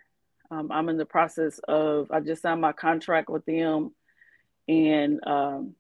Um, 0.51 0.73
I'm 0.73 0.89
in 0.89 0.97
the 0.97 1.05
process 1.05 1.61
of 1.69 2.11
I 2.11 2.21
just 2.21 2.43
signed 2.43 2.61
my 2.61 2.73
contract 2.73 3.29
with 3.29 3.45
them 3.45 3.95
and 4.67 5.21
um, 5.27 5.75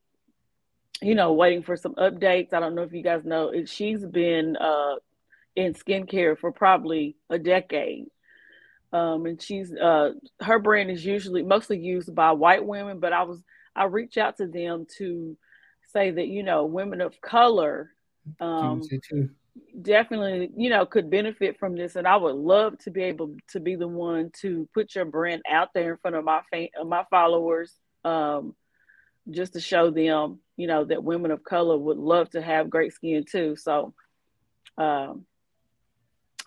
you 1.00 1.14
know, 1.14 1.32
waiting 1.32 1.62
for 1.62 1.76
some 1.76 1.94
updates. 1.94 2.52
I 2.52 2.60
don't 2.60 2.74
know 2.74 2.82
if 2.82 2.92
you 2.92 3.02
guys 3.02 3.24
know, 3.24 3.52
she's 3.66 4.04
been 4.04 4.56
uh, 4.56 4.96
in 5.54 5.74
skincare 5.74 6.36
for 6.38 6.52
probably 6.52 7.16
a 7.30 7.38
decade. 7.38 8.06
Um, 8.92 9.26
and 9.26 9.40
she's 9.40 9.72
uh, 9.74 10.12
her 10.40 10.58
brand 10.58 10.90
is 10.90 11.04
usually 11.04 11.42
mostly 11.42 11.78
used 11.78 12.14
by 12.14 12.32
white 12.32 12.64
women, 12.64 13.00
but 13.00 13.12
I 13.12 13.22
was 13.22 13.42
I 13.76 13.84
reach 13.84 14.16
out 14.16 14.38
to 14.38 14.46
them 14.46 14.86
to 14.98 15.36
say 15.92 16.10
that 16.10 16.28
you 16.28 16.42
know 16.42 16.64
women 16.64 17.00
of 17.00 17.20
color 17.20 17.92
um, 18.40 18.82
definitely 19.82 20.50
you 20.56 20.70
know 20.70 20.86
could 20.86 21.10
benefit 21.10 21.58
from 21.58 21.76
this, 21.76 21.96
and 21.96 22.08
I 22.08 22.16
would 22.16 22.34
love 22.34 22.78
to 22.80 22.90
be 22.90 23.02
able 23.02 23.36
to 23.50 23.60
be 23.60 23.74
the 23.74 23.88
one 23.88 24.30
to 24.40 24.66
put 24.72 24.94
your 24.94 25.04
brand 25.04 25.42
out 25.50 25.68
there 25.74 25.92
in 25.92 25.98
front 25.98 26.16
of 26.16 26.24
my 26.24 26.40
my 26.84 27.04
followers. 27.10 27.72
Um, 28.04 28.54
just 29.30 29.52
to 29.52 29.60
show 29.60 29.90
them, 29.90 30.38
you 30.56 30.66
know, 30.66 30.84
that 30.84 31.04
women 31.04 31.30
of 31.30 31.44
color 31.44 31.76
would 31.76 31.98
love 31.98 32.30
to 32.30 32.40
have 32.40 32.70
great 32.70 32.94
skin 32.94 33.24
too. 33.30 33.56
So 33.56 33.92
um, 34.78 35.26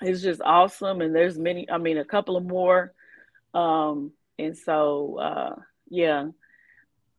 it's 0.02 0.22
just 0.22 0.42
awesome. 0.42 1.02
And 1.02 1.16
there's 1.16 1.38
many, 1.38 1.70
I 1.70 1.78
mean, 1.78 1.98
a 1.98 2.06
couple 2.06 2.38
of 2.38 2.46
more. 2.46 2.94
Um, 3.54 4.12
and 4.40 4.58
so, 4.58 5.20
uh, 5.20 5.56
yeah, 5.90 6.28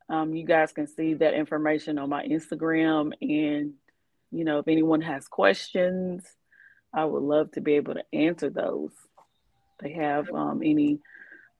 um, 0.09 0.33
you 0.33 0.45
guys 0.45 0.71
can 0.71 0.87
see 0.87 1.15
that 1.15 1.33
information 1.33 1.97
on 1.97 2.09
my 2.09 2.25
Instagram. 2.25 3.13
And, 3.21 3.73
you 4.31 4.43
know, 4.43 4.59
if 4.59 4.67
anyone 4.67 5.01
has 5.01 5.27
questions, 5.27 6.25
I 6.93 7.05
would 7.05 7.23
love 7.23 7.51
to 7.51 7.61
be 7.61 7.73
able 7.73 7.95
to 7.95 8.03
answer 8.13 8.49
those. 8.49 8.91
They 9.79 9.93
have 9.93 10.29
um, 10.31 10.61
any, 10.63 10.99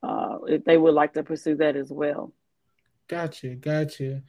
uh, 0.01 0.39
if 0.47 0.63
they 0.65 0.77
would 0.77 0.93
like 0.93 1.13
to 1.13 1.23
pursue 1.23 1.55
that 1.55 1.75
as 1.75 1.91
well. 1.91 2.33
Gotcha, 3.07 3.55
gotcha. 3.55 4.21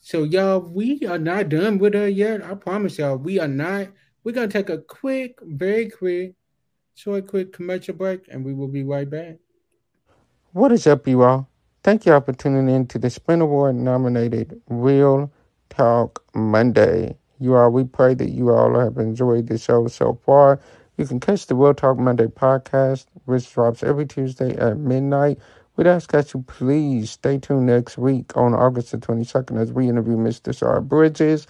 So 0.00 0.24
y'all, 0.24 0.60
we 0.60 1.00
are 1.08 1.18
not 1.18 1.48
done 1.48 1.78
with 1.78 1.94
her 1.94 2.08
yet. 2.08 2.44
I 2.44 2.54
promise 2.54 2.98
y'all, 2.98 3.16
we 3.16 3.38
are 3.38 3.48
not. 3.48 3.88
We're 4.24 4.32
gonna 4.32 4.48
take 4.48 4.70
a 4.70 4.78
quick, 4.78 5.38
very 5.42 5.90
quick, 5.90 6.34
short, 6.94 7.26
quick 7.26 7.52
commercial 7.52 7.94
break, 7.94 8.26
and 8.28 8.44
we 8.44 8.52
will 8.52 8.68
be 8.68 8.84
right 8.84 9.08
back. 9.08 9.36
What 10.52 10.72
is 10.72 10.86
up, 10.86 11.06
you 11.06 11.22
all? 11.22 11.48
Thank 11.82 12.06
y'all 12.06 12.20
for 12.20 12.32
tuning 12.32 12.72
in 12.72 12.86
to 12.88 12.98
the 12.98 13.10
Spin 13.10 13.40
Award 13.40 13.74
nominated 13.74 14.60
Real 14.68 15.32
Talk 15.70 16.22
Monday. 16.34 17.16
You 17.40 17.56
all, 17.56 17.70
we 17.70 17.84
pray 17.84 18.14
that 18.14 18.30
you 18.30 18.50
all 18.50 18.78
have 18.78 18.98
enjoyed 18.98 19.48
the 19.48 19.58
show 19.58 19.88
so 19.88 20.20
far. 20.24 20.60
You 20.96 21.06
can 21.06 21.18
catch 21.18 21.46
the 21.46 21.54
Real 21.54 21.74
Talk 21.74 21.98
Monday 21.98 22.26
podcast, 22.26 23.06
which 23.24 23.52
drops 23.52 23.82
every 23.82 24.06
Tuesday 24.06 24.54
at 24.56 24.76
midnight. 24.76 25.38
We'd 25.76 25.86
ask 25.86 26.12
that 26.12 26.34
you 26.34 26.42
please 26.46 27.10
stay 27.10 27.38
tuned 27.38 27.66
next 27.66 27.96
week 27.96 28.36
on 28.36 28.54
August 28.54 28.92
the 28.92 28.98
22nd 28.98 29.60
as 29.60 29.72
we 29.72 29.88
interview 29.88 30.16
Mr. 30.16 30.56
Shar 30.56 30.82
Bridges. 30.82 31.46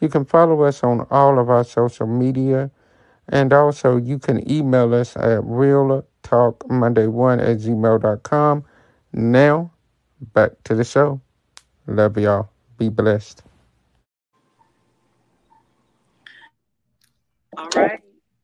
You 0.00 0.08
can 0.08 0.24
follow 0.24 0.62
us 0.62 0.82
on 0.82 1.06
all 1.10 1.38
of 1.38 1.50
our 1.50 1.62
social 1.62 2.06
media. 2.06 2.70
And 3.28 3.52
also, 3.52 3.96
you 3.96 4.18
can 4.18 4.48
email 4.50 4.94
us 4.94 5.16
at 5.16 5.40
realtalkmonday 5.42 6.04
Talk 6.22 6.68
Monday 6.68 7.06
1 7.06 7.40
at 7.40 7.58
gmail.com. 7.58 8.64
Now, 9.12 9.70
back 10.34 10.50
to 10.64 10.74
the 10.74 10.84
show. 10.84 11.20
Love 11.86 12.18
y'all. 12.18 12.50
Be 12.78 12.88
blessed. 12.88 13.42
All 17.56 17.68
right. 17.76 18.00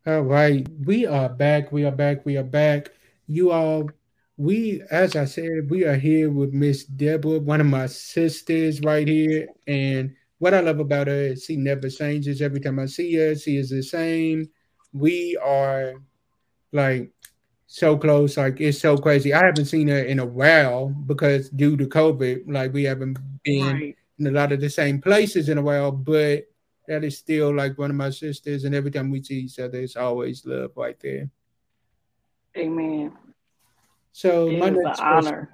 All 0.06 0.22
right. 0.22 0.66
We 0.84 1.06
are 1.06 1.28
back. 1.28 1.72
We 1.72 1.84
are 1.84 1.92
back. 1.92 2.24
We 2.24 2.36
are 2.36 2.44
back. 2.44 2.90
You 3.26 3.50
all, 3.50 3.90
we, 4.36 4.82
as 4.90 5.16
I 5.16 5.24
said, 5.24 5.68
we 5.68 5.84
are 5.84 5.96
here 5.96 6.30
with 6.30 6.52
Miss 6.52 6.84
Deborah, 6.84 7.40
one 7.40 7.60
of 7.60 7.66
my 7.66 7.86
sisters 7.86 8.80
right 8.80 9.06
here. 9.06 9.48
And 9.66 10.14
what 10.38 10.54
I 10.54 10.60
love 10.60 10.78
about 10.80 11.08
her 11.08 11.14
is 11.14 11.44
she 11.44 11.56
never 11.56 11.88
changes. 11.90 12.40
Every 12.40 12.60
time 12.60 12.78
I 12.78 12.86
see 12.86 13.14
her, 13.16 13.34
she 13.34 13.56
is 13.56 13.70
the 13.70 13.82
same. 13.82 14.48
We 14.92 15.37
are 15.42 15.94
like 16.72 17.11
so 17.66 17.96
close. 17.96 18.37
Like 18.37 18.61
it's 18.61 18.80
so 18.80 18.96
crazy. 18.99 19.32
I 19.32 19.44
haven't 19.46 19.66
seen 19.66 19.88
her 19.88 20.02
in 20.04 20.18
a 20.18 20.26
while 20.26 20.88
because 20.88 21.49
due 21.50 21.76
to 21.76 21.87
COVID, 21.87 22.44
like 22.52 22.72
we 22.72 22.84
haven't 22.84 23.18
been 23.42 23.66
Right. 23.66 23.96
in 24.18 24.26
a 24.26 24.30
lot 24.30 24.52
of 24.52 24.61
the 24.61 24.70
same 24.70 25.00
places 25.00 25.49
in 25.49 25.58
a 25.58 25.62
while, 25.62 25.90
but 25.92 26.44
that 26.88 27.04
is 27.04 27.16
still 27.18 27.54
like 27.54 27.78
one 27.78 27.90
of 27.90 27.96
my 27.96 28.11
sisters. 28.11 28.64
And 28.64 28.75
every 28.75 28.90
time 28.90 29.11
we 29.11 29.22
see 29.22 29.40
each 29.40 29.58
other, 29.58 29.78
it's 29.80 29.96
always 29.96 30.44
love 30.44 30.72
right 30.76 30.99
there. 31.00 31.30
Amen. 32.56 33.12
So 34.12 34.49
It 34.49 34.58
my 34.58 34.68
next 34.70 35.00
question, 35.00 35.26
honor. 35.26 35.50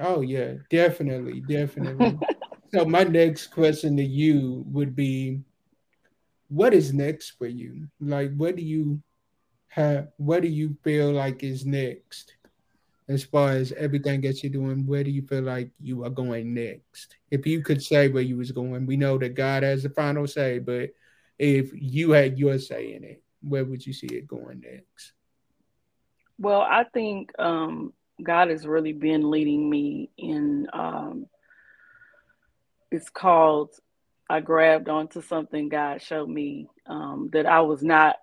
oh 0.00 0.20
yeah, 0.20 0.54
definitely, 0.68 1.40
definitely. 1.40 2.18
so 2.74 2.84
my 2.84 3.04
next 3.04 3.46
question 3.48 3.96
to 3.96 4.04
you 4.04 4.64
would 4.68 4.94
be, 4.94 5.40
what 6.54 6.72
is 6.72 6.94
next 6.94 7.30
for 7.30 7.46
you? 7.46 7.88
Like, 8.00 8.32
what 8.36 8.54
do 8.54 8.62
you 8.62 9.02
have? 9.68 10.08
What 10.18 10.42
do 10.42 10.48
you 10.48 10.76
feel 10.84 11.10
like 11.10 11.42
is 11.42 11.66
next? 11.66 12.36
As 13.08 13.24
far 13.24 13.50
as 13.50 13.72
everything 13.72 14.22
that 14.22 14.42
you're 14.42 14.52
doing, 14.52 14.86
where 14.86 15.04
do 15.04 15.10
you 15.10 15.22
feel 15.26 15.42
like 15.42 15.70
you 15.80 16.04
are 16.04 16.10
going 16.10 16.54
next? 16.54 17.16
If 17.30 17.46
you 17.46 17.60
could 17.60 17.82
say 17.82 18.08
where 18.08 18.22
you 18.22 18.36
was 18.36 18.52
going, 18.52 18.86
we 18.86 18.96
know 18.96 19.18
that 19.18 19.34
God 19.34 19.62
has 19.62 19.82
the 19.82 19.90
final 19.90 20.26
say, 20.26 20.58
but 20.58 20.90
if 21.38 21.70
you 21.74 22.12
had 22.12 22.38
your 22.38 22.58
say 22.58 22.94
in 22.94 23.04
it, 23.04 23.22
where 23.42 23.64
would 23.64 23.84
you 23.84 23.92
see 23.92 24.06
it 24.06 24.26
going 24.26 24.60
next? 24.60 25.12
Well, 26.38 26.62
I 26.62 26.84
think 26.94 27.32
um, 27.38 27.92
God 28.22 28.48
has 28.48 28.66
really 28.66 28.92
been 28.92 29.30
leading 29.30 29.68
me 29.68 30.10
in. 30.16 30.68
Um, 30.72 31.26
it's 32.90 33.10
called. 33.10 33.70
I 34.28 34.40
grabbed 34.40 34.88
onto 34.88 35.20
something 35.22 35.68
God 35.68 36.00
showed 36.02 36.28
me 36.28 36.68
um, 36.86 37.30
that 37.32 37.46
I 37.46 37.60
was 37.60 37.82
not 37.82 38.16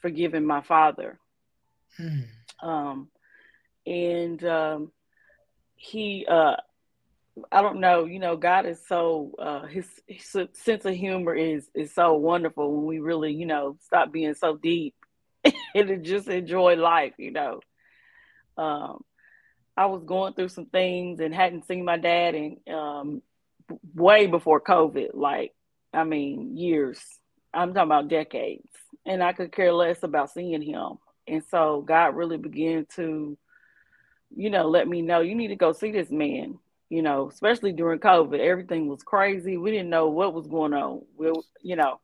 forgiving 0.00 0.44
my 0.46 0.60
father, 0.62 1.18
Hmm. 1.96 2.20
um, 2.62 3.08
and 3.86 4.42
um, 4.44 4.92
he. 5.76 6.26
Uh, 6.28 6.56
I 7.52 7.62
don't 7.62 7.80
know. 7.80 8.04
You 8.04 8.18
know, 8.18 8.36
God 8.36 8.66
is 8.66 8.84
so 8.86 9.32
uh, 9.38 9.66
his, 9.66 9.86
his 10.06 10.36
sense 10.54 10.84
of 10.84 10.94
humor 10.94 11.34
is 11.34 11.68
is 11.74 11.94
so 11.94 12.14
wonderful 12.14 12.74
when 12.74 12.86
we 12.86 12.98
really, 12.98 13.32
you 13.32 13.46
know, 13.46 13.76
stop 13.82 14.10
being 14.12 14.34
so 14.34 14.56
deep 14.56 14.94
and 15.74 16.04
just 16.04 16.28
enjoy 16.28 16.76
life. 16.76 17.14
You 17.18 17.32
know. 17.32 17.60
Um, 18.56 19.04
I 19.76 19.86
was 19.86 20.02
going 20.02 20.34
through 20.34 20.48
some 20.48 20.66
things 20.66 21.20
and 21.20 21.32
hadn't 21.32 21.66
seen 21.66 21.84
my 21.84 21.96
dad 21.96 22.34
in 22.34 22.56
um, 22.72 23.22
way 23.94 24.26
before 24.26 24.60
COVID. 24.60 25.10
Like, 25.14 25.54
I 25.92 26.04
mean, 26.04 26.56
years. 26.56 27.00
I'm 27.52 27.72
talking 27.72 27.90
about 27.90 28.08
decades, 28.08 28.68
and 29.06 29.22
I 29.22 29.32
could 29.32 29.52
care 29.52 29.72
less 29.72 30.02
about 30.02 30.30
seeing 30.30 30.62
him. 30.62 30.98
And 31.26 31.42
so 31.50 31.82
God 31.82 32.14
really 32.14 32.36
began 32.36 32.86
to, 32.96 33.36
you 34.34 34.50
know, 34.50 34.68
let 34.68 34.86
me 34.86 35.02
know 35.02 35.20
you 35.20 35.34
need 35.34 35.48
to 35.48 35.56
go 35.56 35.72
see 35.72 35.90
this 35.90 36.10
man. 36.10 36.58
You 36.90 37.02
know, 37.02 37.28
especially 37.28 37.72
during 37.72 38.00
COVID, 38.00 38.38
everything 38.38 38.88
was 38.88 39.02
crazy. 39.02 39.58
We 39.58 39.70
didn't 39.70 39.90
know 39.90 40.08
what 40.08 40.32
was 40.32 40.46
going 40.46 40.72
on. 40.72 41.02
We, 41.18 41.32
you 41.62 41.76
know, 41.76 42.00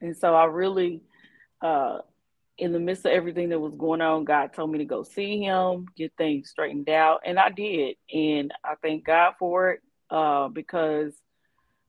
and 0.00 0.16
so 0.16 0.34
I 0.34 0.44
really, 0.44 1.02
uh, 1.60 1.98
in 2.56 2.72
the 2.72 2.80
midst 2.80 3.04
of 3.04 3.12
everything 3.12 3.50
that 3.50 3.60
was 3.60 3.74
going 3.74 4.00
on, 4.00 4.24
God 4.24 4.54
told 4.54 4.70
me 4.70 4.78
to 4.78 4.86
go 4.86 5.02
see 5.02 5.42
him, 5.42 5.86
get 5.96 6.12
things 6.16 6.48
straightened 6.48 6.88
out, 6.88 7.20
and 7.26 7.38
I 7.38 7.50
did. 7.50 7.96
And 8.12 8.52
I 8.64 8.74
thank 8.82 9.04
God 9.04 9.34
for 9.38 9.72
it 9.72 9.80
uh, 10.10 10.48
because 10.48 11.14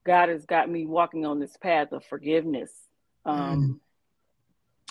God 0.06 0.30
has 0.30 0.46
got 0.46 0.70
me 0.70 0.86
walking 0.86 1.26
on 1.26 1.40
this 1.40 1.56
path 1.58 1.92
of 1.92 2.04
forgiveness. 2.06 2.72
Um, 3.26 3.82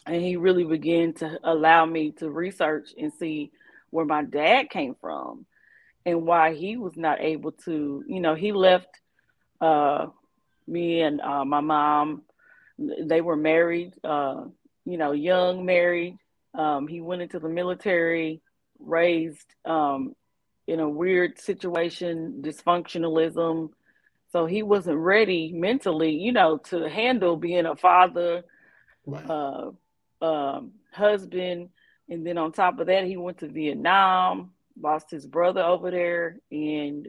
And 0.07 0.23
He 0.23 0.37
really 0.37 0.65
began 0.65 1.13
to 1.15 1.39
allow 1.43 1.85
me 1.85 2.13
to 2.13 2.31
research 2.31 2.91
and 2.99 3.13
see 3.13 3.51
where 3.91 4.07
my 4.07 4.23
dad 4.25 4.71
came 4.71 4.95
from 5.01 5.47
and 6.07 6.25
why 6.27 6.55
he 6.55 6.77
was 6.77 6.97
not 6.97 7.21
able 7.21 7.53
to, 7.53 8.03
you 8.07 8.21
know, 8.21 8.35
he 8.35 8.53
left 8.53 8.89
uh, 9.61 10.07
me 10.67 11.03
and 11.03 11.21
uh, 11.21 11.45
my 11.45 11.61
mom. 11.61 12.23
They 12.79 13.21
were 13.21 13.37
married, 13.37 13.93
uh, 14.03 14.45
you 14.87 14.97
know, 14.97 15.13
young 15.13 15.67
married. 15.67 16.17
Um, 16.55 16.89
he 16.89 17.01
went 17.01 17.21
into 17.23 17.39
the 17.39 17.49
military, 17.49 18.41
raised 18.79 19.47
um, 19.67 20.15
in 20.71 20.79
a 20.79 20.89
weird 20.89 21.37
situation, 21.41 22.41
dysfunctionalism. 22.43 23.71
So 24.31 24.47
he 24.47 24.63
wasn't 24.63 24.99
ready 24.99 25.53
mentally, 25.53 26.13
you 26.13 26.31
know, 26.31 26.59
to 26.71 26.89
handle 26.89 27.37
being 27.37 27.67
a 27.67 27.75
father, 27.75 28.45
Wow. 29.05 29.75
uh, 30.23 30.25
um, 30.25 30.73
husband. 30.93 31.71
And 32.09 32.25
then 32.25 32.39
on 32.39 32.53
top 32.53 32.79
of 32.79 32.87
that, 32.87 33.05
he 33.05 33.17
went 33.17 33.39
to 33.39 33.49
Vietnam, 33.49 34.53
lost 34.81 35.11
his 35.11 35.27
brother 35.27 35.63
over 35.63 35.91
there, 35.91 36.39
and, 36.53 37.09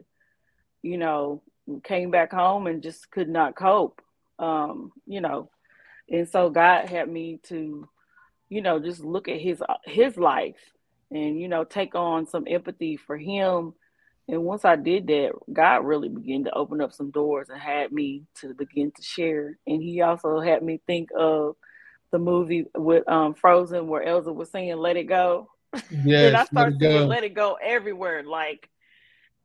you 0.82 0.98
know, 0.98 1.42
came 1.84 2.10
back 2.10 2.32
home 2.32 2.66
and 2.66 2.82
just 2.82 3.12
could 3.12 3.28
not 3.28 3.54
cope, 3.54 4.02
um, 4.40 4.90
you 5.06 5.20
know. 5.20 5.48
And 6.08 6.28
so 6.28 6.50
God 6.50 6.88
had 6.88 7.08
me 7.08 7.38
to, 7.44 7.88
you 8.48 8.60
know, 8.60 8.80
just 8.80 9.04
look 9.04 9.28
at 9.28 9.40
his 9.40 9.62
his 9.84 10.16
life 10.16 10.58
and 11.12 11.38
you 11.38 11.48
know 11.48 11.64
take 11.64 11.94
on 11.94 12.26
some 12.26 12.44
empathy 12.48 12.96
for 12.96 13.16
him. 13.16 13.74
And 14.28 14.44
once 14.44 14.64
I 14.64 14.76
did 14.76 15.08
that, 15.08 15.32
God 15.52 15.84
really 15.84 16.08
began 16.08 16.44
to 16.44 16.54
open 16.54 16.80
up 16.80 16.92
some 16.92 17.10
doors 17.10 17.48
and 17.48 17.60
had 17.60 17.92
me 17.92 18.22
to 18.36 18.54
begin 18.54 18.92
to 18.92 19.02
share. 19.02 19.58
And 19.66 19.82
He 19.82 20.00
also 20.00 20.40
had 20.40 20.62
me 20.62 20.80
think 20.86 21.10
of 21.16 21.56
the 22.12 22.18
movie 22.18 22.66
with 22.76 23.08
um, 23.08 23.34
Frozen 23.34 23.88
where 23.88 24.02
Elsa 24.02 24.32
was 24.32 24.50
saying 24.50 24.76
"Let 24.76 24.96
It 24.96 25.04
Go," 25.04 25.50
yeah 25.90 26.28
and 26.28 26.36
I 26.36 26.40
let 26.40 26.46
started 26.46 26.82
it 26.82 27.08
"Let 27.08 27.24
It 27.24 27.34
Go" 27.34 27.58
everywhere. 27.62 28.22
Like, 28.22 28.68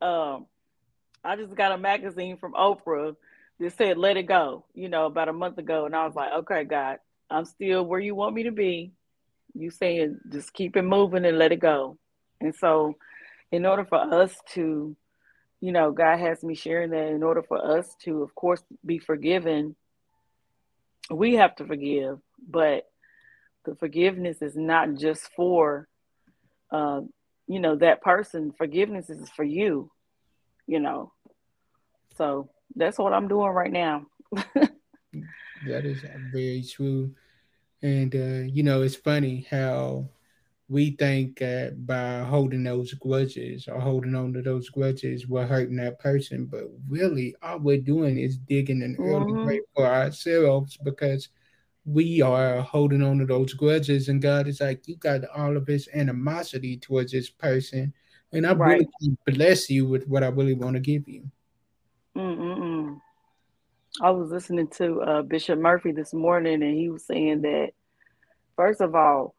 um, 0.00 0.46
I 1.24 1.36
just 1.36 1.54
got 1.54 1.72
a 1.72 1.78
magazine 1.78 2.36
from 2.36 2.52
Oprah 2.54 3.16
that 3.58 3.76
said 3.76 3.98
"Let 3.98 4.16
It 4.16 4.26
Go," 4.26 4.64
you 4.74 4.88
know, 4.88 5.06
about 5.06 5.28
a 5.28 5.32
month 5.32 5.58
ago, 5.58 5.86
and 5.86 5.96
I 5.96 6.06
was 6.06 6.14
like, 6.14 6.32
"Okay, 6.32 6.64
God, 6.64 6.98
I'm 7.30 7.44
still 7.44 7.84
where 7.84 8.00
you 8.00 8.14
want 8.14 8.34
me 8.34 8.44
to 8.44 8.52
be. 8.52 8.92
You 9.54 9.70
saying 9.70 10.18
just 10.30 10.52
keep 10.52 10.76
it 10.76 10.82
moving 10.82 11.24
and 11.24 11.38
let 11.38 11.52
it 11.52 11.60
go." 11.60 11.98
And 12.40 12.54
so, 12.54 12.94
in 13.50 13.66
order 13.66 13.84
for 13.84 13.98
us 13.98 14.34
to, 14.54 14.96
you 15.60 15.72
know, 15.72 15.90
God 15.92 16.18
has 16.18 16.42
me 16.42 16.54
sharing 16.54 16.90
that. 16.90 17.08
In 17.08 17.22
order 17.22 17.42
for 17.42 17.78
us 17.78 17.94
to, 18.04 18.22
of 18.22 18.34
course, 18.34 18.62
be 18.84 18.98
forgiven, 18.98 19.76
we 21.10 21.34
have 21.34 21.56
to 21.56 21.64
forgive, 21.64 22.18
but 22.46 22.84
the 23.64 23.74
forgiveness 23.76 24.40
is 24.42 24.56
not 24.56 24.94
just 24.94 25.28
for, 25.34 25.88
uh, 26.70 27.00
you 27.46 27.60
know, 27.60 27.76
that 27.76 28.02
person. 28.02 28.52
Forgiveness 28.56 29.10
is 29.10 29.28
for 29.30 29.44
you, 29.44 29.90
you 30.66 30.80
know. 30.80 31.12
So 32.16 32.50
that's 32.74 32.98
what 32.98 33.12
I'm 33.12 33.28
doing 33.28 33.50
right 33.50 33.72
now. 33.72 34.06
That 35.66 35.84
is 35.84 36.04
very 36.32 36.62
true. 36.62 37.10
And 37.82 38.14
uh, 38.14 38.52
you 38.52 38.62
know, 38.62 38.82
it's 38.82 38.96
funny 38.96 39.46
how 39.50 40.08
we 40.68 40.92
think 40.92 41.38
that 41.40 41.86
by 41.86 42.20
holding 42.20 42.64
those 42.64 42.94
grudges 42.94 43.68
or 43.68 43.80
holding 43.80 44.14
on 44.14 44.32
to 44.34 44.42
those 44.42 44.68
grudges, 44.70 45.28
we're 45.28 45.46
hurting 45.46 45.76
that 45.76 45.98
person, 46.00 46.46
but 46.46 46.64
really, 46.88 47.34
all 47.42 47.58
we're 47.60 47.80
doing 47.80 48.18
is 48.18 48.38
digging 48.38 48.82
an 48.82 48.98
early 49.04 49.32
hmm 49.32 49.36
grave 49.44 49.62
for 49.74 49.86
ourselves 49.86 50.76
because 50.84 51.28
we 51.86 52.20
are 52.22 52.60
holding 52.62 53.02
on 53.02 53.18
to 53.18 53.26
those 53.26 53.54
grudges, 53.54 54.08
and 54.08 54.22
God 54.22 54.48
is 54.48 54.60
like, 54.60 54.86
you 54.88 54.96
got 54.96 55.24
all 55.36 55.56
of 55.56 55.66
this 55.66 55.88
animosity 55.94 56.76
towards 56.78 57.12
this 57.12 57.30
person, 57.30 57.94
and 58.32 58.46
I 58.46 58.52
Right. 58.52 58.86
really 58.88 58.88
bless 59.26 59.70
you 59.70 59.86
with 59.88 60.06
what 60.08 60.24
I 60.24 60.28
really 60.28 60.54
want 60.54 60.74
to 60.76 60.80
give 60.80 61.08
you. 61.08 61.30
Mm-mm-mm. 62.16 63.00
I 64.00 64.10
was 64.10 64.30
listening 64.30 64.68
to 64.78 65.00
uh, 65.02 65.22
Bishop 65.22 65.58
Murphy 65.58 65.92
this 65.92 66.14
morning, 66.14 66.62
and 66.62 66.76
he 66.76 66.88
was 66.88 67.04
saying 67.04 67.42
that 67.42 67.70
first 68.56 68.80
of 68.80 68.94
all, 68.94 69.34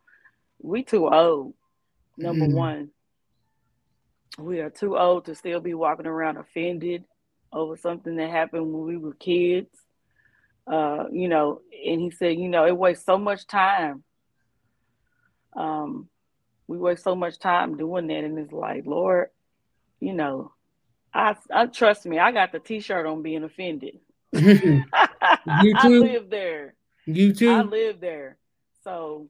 we 0.62 0.84
too 0.84 1.08
old. 1.08 1.54
Number 2.18 2.46
Mm, 2.46 2.54
one, 2.54 2.90
we 4.38 4.60
are 4.60 4.70
too 4.70 4.98
old 4.98 5.26
to 5.26 5.36
still 5.36 5.62
be 5.62 5.74
walking 5.74 6.08
around 6.08 6.38
offended 6.38 7.06
over 7.54 7.78
something 7.78 8.18
that 8.18 8.30
happened 8.30 8.74
when 8.74 8.86
we 8.86 8.98
were 8.98 9.14
kids. 9.14 9.70
Uh, 10.68 11.06
you 11.12 11.30
know, 11.30 11.62
and 11.86 12.02
he 12.02 12.12
said, 12.12 12.38
you 12.38 12.50
know, 12.50 12.66
it 12.66 12.78
wastes 12.78 13.06
so 13.06 13.18
much 13.18 13.48
time. 13.48 14.04
Um, 15.56 16.10
we 16.68 16.78
waste 16.78 17.04
so 17.04 17.16
much 17.16 17.40
time 17.40 17.78
doing 17.78 18.08
that, 18.08 18.24
and 18.26 18.38
it's 18.38 18.52
like, 18.52 18.86
Lord, 18.86 19.30
you 20.02 20.14
know, 20.14 20.54
I, 21.14 21.36
I 21.52 21.68
trust 21.68 22.06
me. 22.06 22.20
I 22.20 22.32
got 22.34 22.52
the 22.52 22.60
T-shirt 22.60 23.06
on 23.06 23.24
being 23.24 23.44
offended. 23.44 24.00
you 24.34 24.84
I 24.94 25.88
live 25.88 26.30
there. 26.30 26.76
You 27.06 27.34
too. 27.34 27.50
I 27.50 27.62
live 27.62 28.00
there. 28.00 28.38
So 28.84 29.28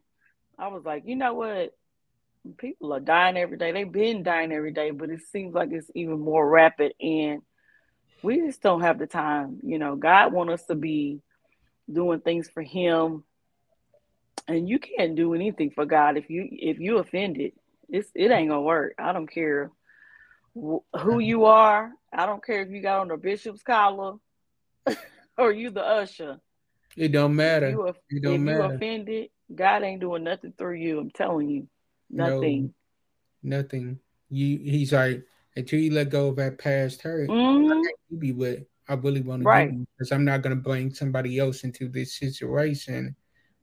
I 0.58 0.68
was 0.68 0.84
like, 0.84 1.04
you 1.06 1.16
know 1.16 1.34
what? 1.34 1.76
People 2.58 2.94
are 2.94 3.00
dying 3.00 3.38
every 3.38 3.58
day. 3.58 3.72
They've 3.72 3.92
been 3.92 4.24
dying 4.24 4.52
every 4.52 4.72
day, 4.72 4.92
but 4.92 5.10
it 5.10 5.22
seems 5.32 5.54
like 5.54 5.70
it's 5.72 5.90
even 5.96 6.20
more 6.20 6.48
rapid. 6.48 6.94
And 7.00 7.42
we 8.22 8.38
just 8.42 8.62
don't 8.62 8.82
have 8.82 9.00
the 9.00 9.08
time. 9.08 9.60
You 9.64 9.80
know, 9.80 9.96
God 9.96 10.34
want 10.34 10.50
us 10.50 10.66
to 10.66 10.76
be 10.76 11.22
doing 11.92 12.20
things 12.20 12.50
for 12.50 12.62
Him, 12.62 13.24
and 14.48 14.68
you 14.68 14.80
can't 14.80 15.16
do 15.16 15.34
anything 15.34 15.72
for 15.72 15.86
God 15.86 16.18
if 16.18 16.30
you 16.30 16.48
if 16.52 16.80
you 16.80 16.98
offended. 16.98 17.54
It's 17.88 18.10
it 18.16 18.32
ain't 18.32 18.50
gonna 18.50 18.62
work. 18.62 18.96
I 19.00 19.14
don't 19.14 19.32
care 19.32 19.72
who 20.54 21.20
you 21.20 21.46
are. 21.46 21.92
I 22.12 22.26
don't 22.26 22.44
care 22.44 22.62
if 22.62 22.70
you 22.70 22.82
got 22.82 23.00
on 23.00 23.12
a 23.12 23.18
bishop's 23.18 23.64
collar 23.64 24.16
or 25.38 25.52
you 25.52 25.70
the 25.70 25.84
usher. 25.84 26.40
It 26.98 27.12
don't 27.12 27.36
matter. 27.36 27.70
If 27.88 27.96
you, 28.10 28.18
It 28.18 28.24
don't 28.24 28.44
matter. 28.44 28.58
you 28.70 28.76
offended, 28.76 29.30
God 29.54 29.84
ain't 29.84 30.02
doing 30.02 30.24
nothing 30.24 30.54
through 30.58 30.76
you. 30.76 31.00
I'm 31.00 31.12
telling 31.12 31.50
you, 31.50 31.68
No. 32.10 32.36
nothing. 32.36 32.74
Nothing. 33.44 34.00
You. 34.30 34.58
He's 34.60 34.92
like 34.94 35.24
until 35.56 35.80
you 35.80 35.92
let 35.94 36.10
go 36.10 36.28
of 36.30 36.36
that 36.38 36.58
past 36.58 37.02
hurt. 37.02 37.30
Mhm. 37.30 37.82
You 38.10 38.18
be 38.18 38.32
with. 38.34 38.66
I 38.88 38.96
really 38.96 39.22
want 39.22 39.44
Right. 39.44 39.70
to 39.70 39.76
you 39.76 39.88
because 39.98 40.12
I'm 40.12 40.26
not 40.26 40.42
gonna 40.42 40.56
bring 40.56 40.94
somebody 40.94 41.38
else 41.40 41.64
into 41.64 41.88
this 41.88 42.16
situation, 42.16 43.16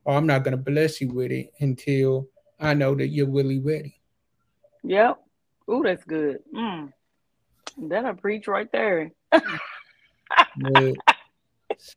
or 0.04 0.14
I'm 0.14 0.26
not 0.26 0.44
gonna 0.44 0.56
bless 0.56 1.00
you 1.00 1.08
with 1.08 1.32
it 1.32 1.52
until 1.60 2.28
I 2.60 2.74
know 2.74 2.94
that 2.94 3.08
you're 3.08 3.28
really 3.28 3.58
ready. 3.58 4.00
Yep. 4.84 5.20
Ooh, 5.68 5.82
that's 5.82 6.04
good. 6.04 6.38
Mm. 6.54 6.92
That'll 7.76 8.14
preach 8.14 8.46
right 8.48 8.70
there. 8.72 9.10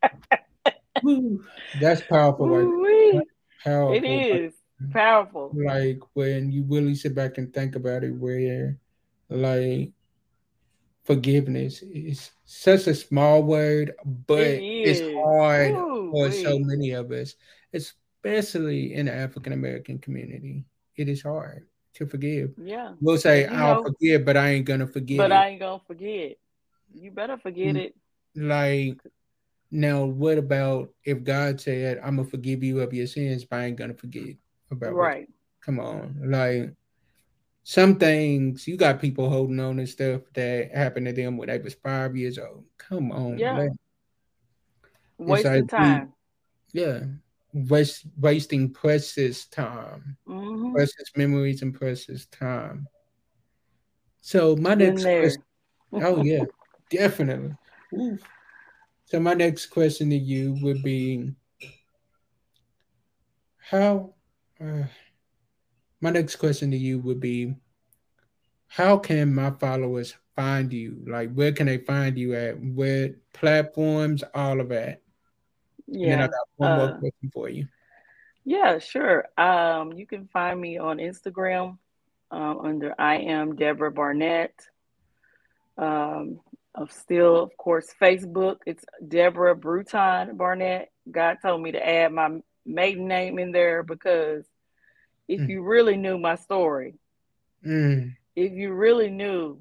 That's 1.80 2.02
powerful. 2.02 2.46
Ooh-wee. 2.52 3.22
Powerful. 3.64 3.94
It 3.94 4.04
is 4.04 4.54
powerful. 4.92 5.52
like 5.54 5.98
when 6.14 6.50
you 6.50 6.64
really 6.68 6.94
sit 6.94 7.14
back 7.14 7.36
and 7.38 7.52
think 7.52 7.76
about 7.76 8.02
it 8.02 8.12
where 8.12 8.78
like 9.28 9.92
forgiveness 11.04 11.82
is 11.82 12.30
such 12.46 12.86
a 12.86 12.94
small 12.94 13.42
word 13.42 13.92
but 14.26 14.40
It 14.40 14.62
it's 14.62 15.00
hard 15.24 15.74
for 15.74 16.30
so 16.30 16.58
many 16.58 16.92
of 16.92 17.10
us 17.12 17.34
especially 17.74 18.94
in 18.94 19.06
the 19.06 19.12
african 19.14 19.52
american 19.52 19.98
community 19.98 20.64
it 20.96 21.08
is 21.10 21.22
hard 21.22 21.66
to 21.94 22.06
forgive 22.06 22.52
Yeah. 22.56 22.92
we'll 23.00 23.18
say 23.18 23.42
You 23.42 23.48
i'll 23.48 23.82
know- 23.82 23.82
forgive 23.90 24.24
but 24.24 24.36
i 24.38 24.48
ain't 24.50 24.64
gonna 24.66 24.86
forget 24.86 25.18
But 25.18 25.30
it 25.30 25.34
I 25.34 25.48
ain't 25.48 25.60
gonna 25.60 25.82
forget. 25.86 26.36
You 26.94 27.10
better 27.10 27.36
forget 27.36 27.74
Mm. 27.74 27.78
it. 27.84 27.94
like 28.34 28.98
now 29.70 30.04
what 30.04 30.36
about 30.38 30.90
if 31.04 31.22
god 31.22 31.60
said 31.60 31.98
i'm 32.02 32.16
gonna 32.16 32.28
forgive 32.28 32.62
you 32.62 32.80
of 32.80 32.92
your 32.92 33.06
sins 33.06 33.44
but 33.44 33.60
i 33.60 33.64
ain't 33.66 33.76
gonna 33.76 33.94
forget 33.94 34.34
about 34.70 34.94
Right. 34.94 35.28
Come 35.60 35.78
on, 35.78 36.16
like 36.24 36.74
some 37.64 37.96
things 37.96 38.66
you 38.66 38.76
got 38.78 39.00
people 39.00 39.28
holding 39.28 39.60
on 39.60 39.76
to 39.76 39.86
stuff 39.86 40.22
that 40.32 40.74
happened 40.74 41.06
to 41.06 41.12
them 41.12 41.36
when 41.36 41.48
they 41.48 41.58
was 41.58 41.74
five 41.74 42.16
years 42.16 42.38
old. 42.38 42.64
Come 42.78 43.12
on, 43.12 43.38
Yeah. 43.38 43.52
man. 43.56 43.78
Wasting 45.18 45.52
like 45.52 45.62
we- 45.62 45.68
time. 45.68 46.12
yeah, 46.72 47.00
waste, 47.52 48.06
wasting 48.18 48.72
precious 48.72 49.44
time, 49.46 50.16
hmm 50.26 50.72
precious 50.72 51.12
memories, 51.14 51.60
and 51.60 51.74
precious 51.74 52.24
time. 52.26 52.86
So 54.22 54.56
my 54.56 54.74
next 54.74 55.02
question, 55.02 55.42
oh 55.92 56.16
yeah, 56.24 56.44
definitely. 56.88 57.54
Ooh. 57.92 58.18
So 59.10 59.18
my 59.18 59.34
next 59.34 59.66
question 59.66 60.10
to 60.10 60.16
you 60.16 60.56
would 60.62 60.84
be, 60.84 61.32
how? 63.56 64.14
Uh, 64.60 64.84
my 66.00 66.10
next 66.10 66.36
question 66.36 66.70
to 66.70 66.76
you 66.76 67.00
would 67.00 67.18
be, 67.18 67.56
how 68.68 68.98
can 68.98 69.34
my 69.34 69.50
followers 69.50 70.14
find 70.36 70.72
you? 70.72 71.02
Like, 71.08 71.32
where 71.34 71.50
can 71.50 71.66
they 71.66 71.78
find 71.78 72.16
you 72.16 72.34
at? 72.34 72.54
Where 72.62 73.16
platforms? 73.32 74.22
All 74.32 74.60
of 74.60 74.68
that. 74.68 75.02
And 75.88 76.22
I 76.22 76.26
Yeah. 76.26 76.26
got 76.28 76.48
one 76.56 76.72
more 76.72 76.86
Uh, 76.86 76.98
question 77.00 77.30
for 77.34 77.48
you. 77.48 77.66
Yeah, 78.44 78.78
sure. 78.78 79.26
Um, 79.36 79.92
you 79.92 80.06
can 80.06 80.28
find 80.28 80.60
me 80.60 80.78
on 80.78 80.98
Instagram 80.98 81.78
um, 82.30 82.60
under 82.60 82.94
I 82.96 83.16
am 83.16 83.56
Deborah 83.56 83.90
Barnett. 83.90 84.54
Um, 85.76 86.40
of 86.74 86.92
still, 86.92 87.42
of 87.42 87.56
course, 87.56 87.92
Facebook. 88.00 88.58
It's 88.66 88.84
Deborah 89.06 89.56
Bruton 89.56 90.36
Barnett. 90.36 90.90
God 91.10 91.38
told 91.42 91.62
me 91.62 91.72
to 91.72 91.86
add 91.88 92.12
my 92.12 92.40
maiden 92.64 93.08
name 93.08 93.38
in 93.38 93.52
there 93.52 93.82
because 93.82 94.46
if 95.28 95.40
Mm. 95.40 95.48
you 95.48 95.62
really 95.62 95.96
knew 95.96 96.18
my 96.18 96.36
story, 96.36 96.94
Mm, 97.64 98.16
if 98.36 98.52
you 98.52 98.72
really 98.72 99.10
knew 99.10 99.60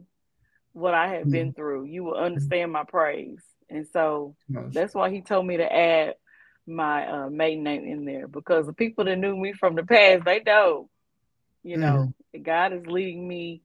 what 0.73 0.93
I 0.93 1.07
had 1.07 1.25
Mm. 1.25 1.31
been 1.31 1.53
through, 1.53 1.85
you 1.85 2.03
will 2.03 2.15
understand 2.15 2.71
my 2.71 2.83
praise. 2.83 3.43
And 3.69 3.85
so 3.87 4.35
most- 4.47 4.73
that's 4.73 4.93
why 4.95 5.09
he 5.09 5.21
told 5.21 5.45
me 5.45 5.57
to 5.57 5.73
add 5.73 6.15
my 6.65 7.07
uh, 7.07 7.29
maiden 7.29 7.63
name 7.63 7.85
in 7.85 8.05
there 8.05 8.27
because 8.27 8.67
the 8.67 8.73
people 8.73 9.05
that 9.05 9.17
knew 9.17 9.35
me 9.35 9.53
from 9.53 9.75
the 9.75 9.83
past, 9.83 10.23
they 10.23 10.41
know, 10.41 10.89
you 11.63 11.77
know, 11.77 12.13
God 12.41 12.73
is 12.73 12.85
leading 12.85 13.27
me, 13.27 13.61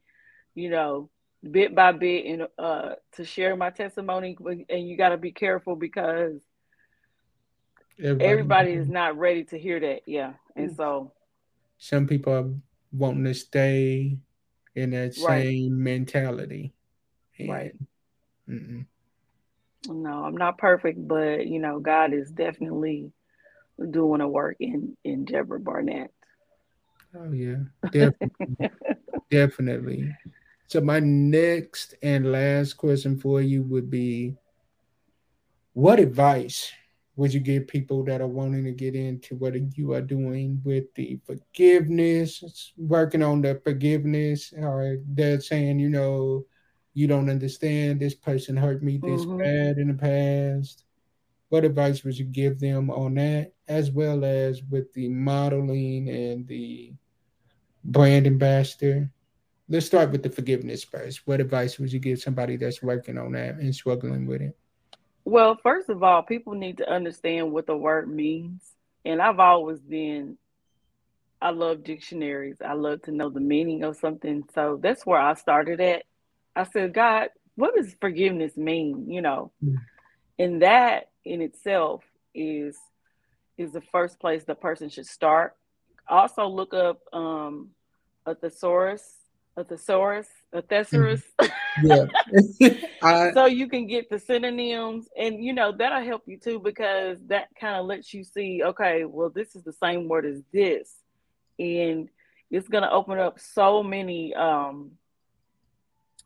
you 0.54 0.70
know, 0.70 1.10
bit 1.50 1.74
by 1.74 1.92
bit 1.92 2.26
and 2.26 2.48
uh 2.58 2.94
to 3.12 3.24
share 3.24 3.56
my 3.56 3.70
testimony. 3.70 4.36
And 4.68 4.88
you 4.88 4.96
got 4.96 5.10
to 5.10 5.18
be 5.18 5.32
careful 5.32 5.76
because 5.76 6.40
everybody 8.20 8.72
is 8.72 8.88
not 8.88 9.18
ready 9.18 9.44
to 9.44 9.58
hear 9.58 9.80
that. 9.80 10.00
Yeah, 10.06 10.34
and 10.56 10.74
so 10.74 11.12
Some 11.78 12.06
people 12.06 12.32
are 12.32 12.50
wanting 12.92 13.24
to 13.24 13.34
stay 13.34 14.18
in 14.74 14.90
that 14.90 15.16
Right. 15.18 15.44
same 15.44 15.82
mentality. 15.82 16.72
Right. 17.38 17.74
Mm-mm. 18.48 18.86
no, 19.88 20.24
I'm 20.24 20.36
not 20.36 20.58
perfect, 20.58 21.06
but 21.06 21.46
you 21.46 21.58
know, 21.58 21.80
God 21.80 22.12
is 22.12 22.30
definitely 22.30 23.12
doing 23.90 24.20
a 24.20 24.28
work 24.28 24.56
in 24.60 24.96
in 25.04 25.24
Deborah 25.24 25.60
Barnett. 25.60 26.10
Oh 27.16 27.32
yeah, 27.32 27.56
definitely, 27.90 28.70
definitely. 29.30 30.12
So 30.66 30.80
my 30.80 30.98
next 30.98 31.94
and 32.02 32.32
last 32.32 32.74
question 32.74 33.18
for 33.18 33.40
you 33.40 33.62
would 33.64 33.90
be, 33.90 34.34
what 35.74 36.00
advice 36.00 36.72
would 37.16 37.32
you 37.32 37.40
give 37.40 37.68
people 37.68 38.04
that 38.04 38.20
are 38.20 38.26
wanting 38.26 38.64
to 38.64 38.72
get 38.72 38.96
into 38.96 39.36
what 39.36 39.54
you 39.76 39.92
are 39.92 40.00
doing 40.00 40.60
with 40.64 40.92
the 40.94 41.20
forgiveness, 41.24 42.72
working 42.76 43.22
on 43.22 43.42
the 43.42 43.60
forgiveness, 43.62 44.52
or 44.56 44.98
they're 45.08 45.40
saying, 45.40 45.78
you 45.78 45.88
know, 45.88 46.44
you 46.94 47.06
don't 47.06 47.30
understand 47.30 48.00
this 48.00 48.14
person 48.14 48.56
hurt 48.56 48.82
me 48.82 48.98
this 48.98 49.24
Mhm. 49.24 49.38
bad 49.38 49.78
in 49.78 49.88
the 49.88 49.94
past. 49.94 50.84
What 51.50 51.64
advice 51.64 52.02
would 52.02 52.18
you 52.18 52.24
give 52.24 52.58
them 52.58 52.90
on 52.90 53.14
that, 53.14 53.52
as 53.68 53.90
well 53.92 54.24
as 54.24 54.62
with 54.64 54.92
the 54.92 55.08
modeling 55.08 56.08
and 56.08 56.46
the 56.48 56.94
brand 57.84 58.26
ambassador? 58.26 59.10
Let's 59.68 59.86
start 59.86 60.10
with 60.10 60.22
the 60.22 60.30
forgiveness 60.30 60.84
first. 60.84 61.26
What 61.26 61.40
advice 61.40 61.78
would 61.78 61.92
you 61.92 61.98
give 61.98 62.20
somebody 62.20 62.56
that's 62.56 62.82
working 62.82 63.16
on 63.16 63.32
that 63.32 63.54
and 63.56 63.74
struggling 63.74 64.26
with 64.26 64.42
it? 64.42 64.56
Well, 65.24 65.58
first 65.62 65.88
of 65.88 66.02
all, 66.02 66.22
people 66.22 66.52
need 66.54 66.78
to 66.78 66.90
understand 66.90 67.50
what 67.50 67.66
the 67.66 67.76
word 67.76 68.08
means. 68.08 68.62
And 69.06 69.22
I've 69.22 69.40
always 69.40 69.80
been, 69.80 70.36
I 71.40 71.50
love 71.50 71.82
dictionaries. 71.82 72.58
I 72.64 72.74
love 72.74 73.02
to 73.02 73.10
know 73.12 73.30
the 73.30 73.40
meaning 73.40 73.84
of 73.84 73.96
something. 73.96 74.44
So 74.54 74.78
that's 74.82 75.06
where 75.06 75.20
I 75.20 75.32
started 75.34 75.80
at. 75.80 76.02
I 76.54 76.64
said, 76.64 76.92
God, 76.92 77.28
what 77.56 77.74
does 77.74 77.94
forgiveness 78.00 78.56
mean? 78.56 79.10
You 79.10 79.22
know, 79.22 79.52
Mm. 79.64 79.76
and 80.38 80.62
that 80.62 81.10
in 81.24 81.40
itself 81.40 82.04
is 82.34 82.76
is 83.56 83.72
the 83.72 83.80
first 83.80 84.18
place 84.18 84.44
the 84.44 84.54
person 84.54 84.88
should 84.88 85.06
start. 85.06 85.56
Also 86.08 86.46
look 86.48 86.74
up 86.74 87.00
um 87.14 87.70
a 88.26 88.34
thesaurus, 88.34 89.02
a 89.56 89.64
thesaurus, 89.64 90.28
a 90.52 90.62
thesaurus. 90.62 91.22
Yeah. 91.82 92.04
I, 93.02 93.32
so 93.32 93.46
you 93.46 93.68
can 93.68 93.88
get 93.88 94.08
the 94.08 94.20
synonyms 94.20 95.08
and 95.18 95.42
you 95.42 95.52
know 95.52 95.72
that'll 95.72 96.04
help 96.04 96.22
you 96.26 96.38
too 96.38 96.60
because 96.60 97.18
that 97.26 97.48
kind 97.60 97.74
of 97.74 97.86
lets 97.86 98.14
you 98.14 98.22
see 98.22 98.62
okay 98.64 99.04
well 99.04 99.28
this 99.28 99.56
is 99.56 99.64
the 99.64 99.72
same 99.72 100.08
word 100.08 100.24
as 100.24 100.40
this 100.52 100.94
and 101.58 102.08
it's 102.48 102.68
going 102.68 102.84
to 102.84 102.92
open 102.92 103.18
up 103.18 103.40
so 103.40 103.82
many 103.82 104.32
um 104.34 104.92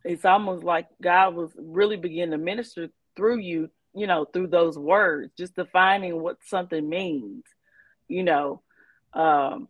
it's 0.05 0.23
almost 0.23 0.63
like 0.63 0.85
god 1.01 1.33
was 1.33 1.49
really 1.57 1.97
beginning 1.97 2.31
to 2.31 2.37
minister 2.37 2.89
through 3.15 3.39
you 3.39 3.71
you 3.95 4.05
know 4.05 4.25
through 4.25 4.47
those 4.47 4.77
words 4.77 5.31
just 5.35 5.55
defining 5.55 6.21
what 6.21 6.37
something 6.45 6.87
means 6.87 7.43
you 8.07 8.23
know 8.23 8.61
um 9.13 9.67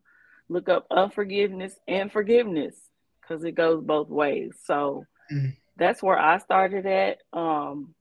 look 0.50 0.68
up 0.68 0.86
unforgiveness 0.92 1.80
and 1.88 2.12
forgiveness 2.12 2.76
because 3.30 3.44
it 3.44 3.56
goes 3.56 3.84
both 3.84 4.10
ways. 4.10 4.58
So 4.66 5.06
Mm. 5.32 5.56
that's 5.78 6.02
where 6.02 6.18
I 6.18 6.40
started 6.40 6.88
at. 6.88 7.20
Um, 7.34 7.94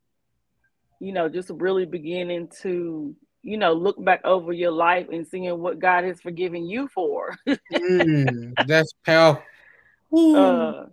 you 1.01 1.13
know, 1.13 1.29
just 1.29 1.51
really 1.51 1.87
beginning 1.87 2.49
to, 2.63 3.15
you 3.43 3.57
know, 3.59 3.75
look 3.75 4.03
back 4.03 4.23
over 4.25 4.53
your 4.53 4.73
life 4.73 5.09
and 5.13 5.27
seeing 5.27 5.59
what 5.61 5.79
God 5.79 6.05
has 6.05 6.21
forgiven 6.21 6.67
you 6.67 6.89
for. 6.89 7.37
Mm, 7.73 8.55
that's 8.67 8.93
powerful. 9.05 9.43
Uh, 10.13 10.87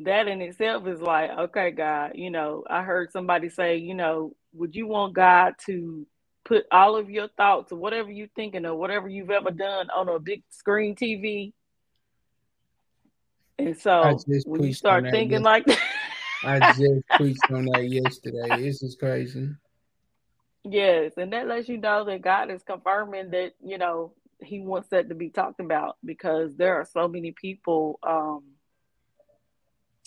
that 0.00 0.28
in 0.28 0.40
itself 0.42 0.86
is 0.86 1.00
like, 1.00 1.30
okay, 1.30 1.70
God, 1.72 2.12
you 2.14 2.30
know, 2.30 2.64
I 2.68 2.82
heard 2.82 3.12
somebody 3.12 3.48
say, 3.48 3.76
you 3.76 3.94
know, 3.94 4.34
would 4.52 4.74
you 4.74 4.86
want 4.86 5.14
God 5.14 5.54
to 5.66 6.06
put 6.44 6.66
all 6.70 6.96
of 6.96 7.10
your 7.10 7.28
thoughts 7.36 7.72
or 7.72 7.76
whatever 7.78 8.10
you're 8.10 8.28
thinking 8.36 8.66
or 8.66 8.76
whatever 8.76 9.08
you've 9.08 9.30
ever 9.30 9.50
done 9.50 9.88
on 9.90 10.08
a 10.08 10.18
big 10.18 10.42
screen 10.50 10.94
TV? 10.96 11.52
And 13.58 13.78
so 13.78 14.18
when 14.46 14.64
you 14.64 14.74
start 14.74 15.04
that 15.04 15.12
thinking 15.12 15.42
like 15.42 15.64
that, 15.66 15.78
I 16.44 16.60
just 16.60 17.06
preached 17.16 17.50
on 17.50 17.66
that 17.66 17.88
yesterday. 17.88 18.62
This 18.62 18.82
is 18.82 18.96
crazy. 18.96 19.50
yes, 20.64 21.12
and 21.16 21.32
that 21.32 21.46
lets 21.46 21.68
you 21.68 21.78
know 21.78 22.04
that 22.04 22.22
God 22.22 22.50
is 22.50 22.62
confirming 22.62 23.30
that, 23.30 23.52
you 23.64 23.78
know, 23.78 24.12
He 24.42 24.60
wants 24.60 24.88
that 24.88 25.08
to 25.08 25.14
be 25.14 25.30
talked 25.30 25.60
about 25.60 25.96
because 26.04 26.50
there 26.56 26.74
are 26.76 26.84
so 26.84 27.08
many 27.08 27.32
people 27.32 27.98
um 28.02 28.42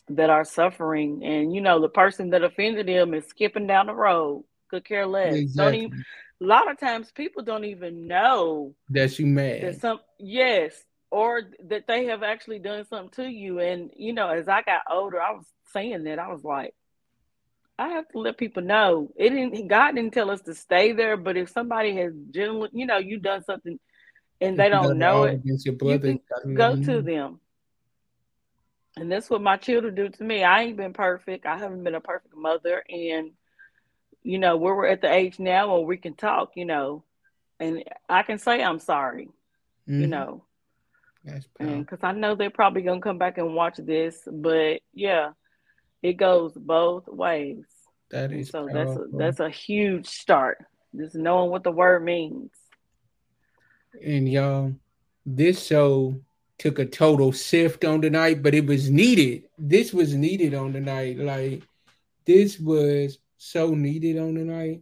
that 0.09 0.29
are 0.29 0.45
suffering 0.45 1.21
and 1.23 1.53
you 1.53 1.59
know 1.61 1.81
the 1.81 1.89
person 1.89 2.29
that 2.29 2.43
offended 2.43 2.87
them 2.87 3.13
is 3.13 3.25
skipping 3.25 3.67
down 3.67 3.87
the 3.87 3.93
road 3.93 4.43
could 4.69 4.85
care 4.85 5.05
less 5.05 5.33
don't 5.33 5.73
Exactly. 5.73 5.79
even 5.83 6.05
a 6.41 6.45
lot 6.45 6.71
of 6.71 6.79
times 6.79 7.11
people 7.11 7.43
don't 7.43 7.65
even 7.65 8.07
know 8.07 8.73
that 8.89 9.19
you 9.19 9.25
that 9.25 9.31
mad. 9.63 9.81
some 9.81 9.99
yes 10.17 10.81
or 11.11 11.41
that 11.69 11.87
they 11.87 12.05
have 12.05 12.23
actually 12.23 12.59
done 12.59 12.85
something 12.85 13.09
to 13.25 13.29
you. 13.29 13.59
And 13.59 13.91
you 13.95 14.13
know 14.13 14.29
as 14.29 14.47
i 14.47 14.61
got 14.61 14.81
older 14.89 15.21
i 15.21 15.31
was 15.31 15.45
saying 15.73 16.03
that 16.03 16.19
i 16.19 16.27
was 16.27 16.43
like 16.43 16.73
i 17.79 17.89
have 17.89 18.07
to 18.09 18.19
let 18.19 18.37
people 18.37 18.63
know. 18.63 19.09
It 19.15 19.29
didn't 19.29 19.67
god 19.67 19.95
didn't 19.95 20.13
tell 20.13 20.29
us 20.31 20.41
to 20.41 20.53
stay 20.53 20.93
there 20.93 21.17
but 21.17 21.37
if 21.37 21.49
somebody 21.49 21.95
has 21.97 22.13
generally 22.31 22.69
you 22.73 22.85
know 22.85 22.97
you 22.97 23.19
done 23.19 23.43
something 23.43 23.79
and 24.41 24.57
they 24.57 24.67
If 24.67 24.73
you 24.73 24.79
don't 24.79 24.99
know 24.99 25.23
it 25.23 25.41
you 25.81 25.99
can 25.99 26.19
go 26.53 26.75
to 26.75 27.01
them. 27.01 27.39
And 28.97 29.11
that's 29.11 29.29
what 29.29 29.41
my 29.41 29.57
children 29.57 29.95
do 29.95 30.09
to 30.09 30.23
me. 30.23 30.43
I 30.43 30.63
ain't 30.63 30.77
been 30.77 30.93
perfect. 30.93 31.45
I 31.45 31.57
haven't 31.57 31.83
been 31.83 31.95
a 31.95 32.01
perfect 32.01 32.35
mother. 32.35 32.83
And 32.89 33.31
you 34.23 34.39
know 34.39 34.57
where 34.57 34.75
we're 34.75 34.87
at 34.87 35.01
the 35.01 35.11
age 35.11 35.39
now 35.39 35.73
where 35.73 35.85
we 35.85 35.97
can 35.97 36.13
talk 36.15 36.51
you 36.55 36.65
know 36.65 37.03
and 37.59 37.83
i 38.09 38.23
can 38.23 38.37
say 38.37 38.63
i'm 38.63 38.79
sorry 38.79 39.29
you 39.87 40.07
Mhm. 40.07 40.09
know. 40.09 40.11
That's 40.11 40.11
and 40.11 40.11
powerful. 40.13 40.46
Because 41.59 41.99
I 42.03 42.11
know 42.13 42.35
they're 42.35 42.49
probably 42.49 42.81
gonna 42.81 43.01
come 43.01 43.17
back 43.17 43.37
and 43.37 43.53
watch 43.53 43.77
this, 43.77 44.27
but 44.31 44.81
yeah, 44.93 45.31
it 46.01 46.13
goes 46.13 46.53
both 46.53 47.07
ways, 47.07 47.65
That 48.11 48.31
is 48.31 48.49
so 48.49 48.67
that's 48.71 48.91
a, 48.91 49.05
that's 49.13 49.39
a 49.39 49.49
huge 49.49 50.07
start. 50.07 50.63
Just 50.95 51.15
knowing 51.15 51.51
what 51.51 51.63
the 51.63 51.71
word 51.71 52.03
means. 52.03 52.51
And 54.03 54.29
y'all, 54.29 54.73
this 55.25 55.65
show 55.65 56.19
took 56.57 56.79
a 56.79 56.85
total 56.85 57.31
sift 57.31 57.85
on 57.85 58.01
the 58.01 58.09
night, 58.09 58.41
but 58.41 58.55
it 58.55 58.65
was 58.65 58.89
needed. 58.89 59.43
This 59.57 59.93
was 59.93 60.13
needed 60.15 60.53
on 60.53 60.73
the 60.73 60.79
night. 60.79 61.17
Like 61.17 61.63
this 62.25 62.59
was 62.59 63.19
so 63.37 63.73
needed 63.73 64.17
on 64.17 64.35
the 64.35 64.43
night. 64.43 64.81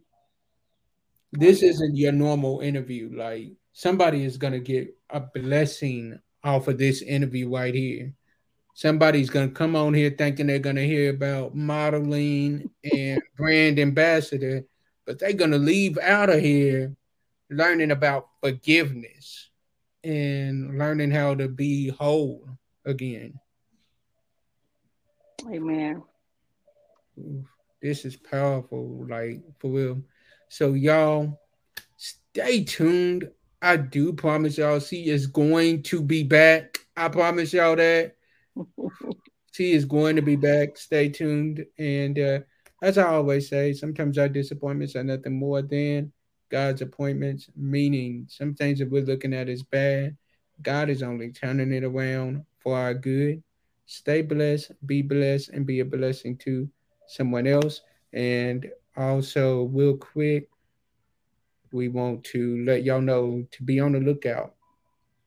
This 1.31 1.63
isn't 1.63 1.97
your 1.97 2.11
normal 2.11 2.59
interview. 2.59 3.11
Like 3.13 3.51
somebody 3.73 4.23
is 4.23 4.37
gonna 4.37 4.59
get 4.59 4.95
a 5.09 5.19
blessing 5.19 6.19
off 6.45 6.69
of 6.69 6.77
this 6.77 7.01
interview 7.01 7.53
right 7.53 7.73
here. 7.73 8.13
Somebody's 8.75 9.29
gonna 9.29 9.49
come 9.49 9.75
on 9.75 9.93
here 9.93 10.11
thinking 10.11 10.47
they're 10.47 10.59
gonna 10.59 10.83
hear 10.83 11.09
about 11.09 11.55
modeling 11.55 12.69
and 12.93 13.21
brand 13.37 13.79
ambassador, 13.79 14.63
but 15.05 15.19
they're 15.19 15.33
gonna 15.33 15.57
leave 15.57 15.97
out 15.97 16.29
of 16.29 16.39
here 16.39 16.95
learning 17.49 17.91
about 17.91 18.27
forgiveness 18.41 19.49
and 20.03 20.77
learning 20.77 21.11
how 21.11 21.33
to 21.35 21.47
be 21.47 21.89
whole 21.89 22.47
again. 22.85 23.39
Amen. 25.49 26.03
This 27.81 28.05
is 28.05 28.15
powerful, 28.15 29.05
like 29.07 29.41
for 29.59 29.71
real. 29.71 30.01
So 30.49 30.73
y'all 30.73 31.39
stay 31.97 32.63
tuned. 32.63 33.29
I 33.65 33.77
do 33.77 34.13
promise 34.13 34.59
y'all 34.59 34.79
she 34.79 35.09
is 35.09 35.25
going 35.25 35.81
to 35.83 35.99
be 36.03 36.21
back. 36.21 36.77
I 36.95 37.09
promise 37.09 37.51
y'all 37.51 37.75
that. 37.75 38.15
She 39.53 39.71
is 39.71 39.85
going 39.85 40.17
to 40.17 40.21
be 40.21 40.35
back. 40.35 40.77
Stay 40.77 41.07
tuned. 41.07 41.65
And 41.79 42.19
uh, 42.19 42.39
as 42.81 42.97
I 42.97 43.07
always 43.07 43.47
say, 43.47 43.71
sometimes 43.71 44.17
our 44.17 44.27
disappointments 44.27 44.97
are 44.97 45.03
nothing 45.03 45.39
more 45.39 45.61
than 45.61 46.11
God's 46.49 46.81
appointments, 46.81 47.49
meaning 47.55 48.25
some 48.29 48.53
things 48.53 48.79
that 48.79 48.91
we're 48.91 49.05
looking 49.05 49.33
at 49.33 49.47
is 49.47 49.63
bad. 49.63 50.17
God 50.61 50.89
is 50.89 51.01
only 51.01 51.31
turning 51.31 51.71
it 51.71 51.85
around 51.85 52.43
for 52.59 52.77
our 52.77 52.93
good. 52.93 53.41
Stay 53.85 54.21
blessed, 54.21 54.73
be 54.85 55.01
blessed, 55.01 55.51
and 55.51 55.65
be 55.65 55.79
a 55.79 55.85
blessing 55.85 56.35
to 56.39 56.69
someone 57.07 57.47
else. 57.47 57.79
And 58.11 58.69
also, 58.97 59.63
real 59.67 59.95
quick, 59.95 60.49
we 61.71 61.87
want 61.87 62.23
to 62.25 62.63
let 62.65 62.83
y'all 62.83 63.01
know 63.01 63.45
to 63.51 63.63
be 63.63 63.79
on 63.79 63.93
the 63.93 63.99
lookout 63.99 64.55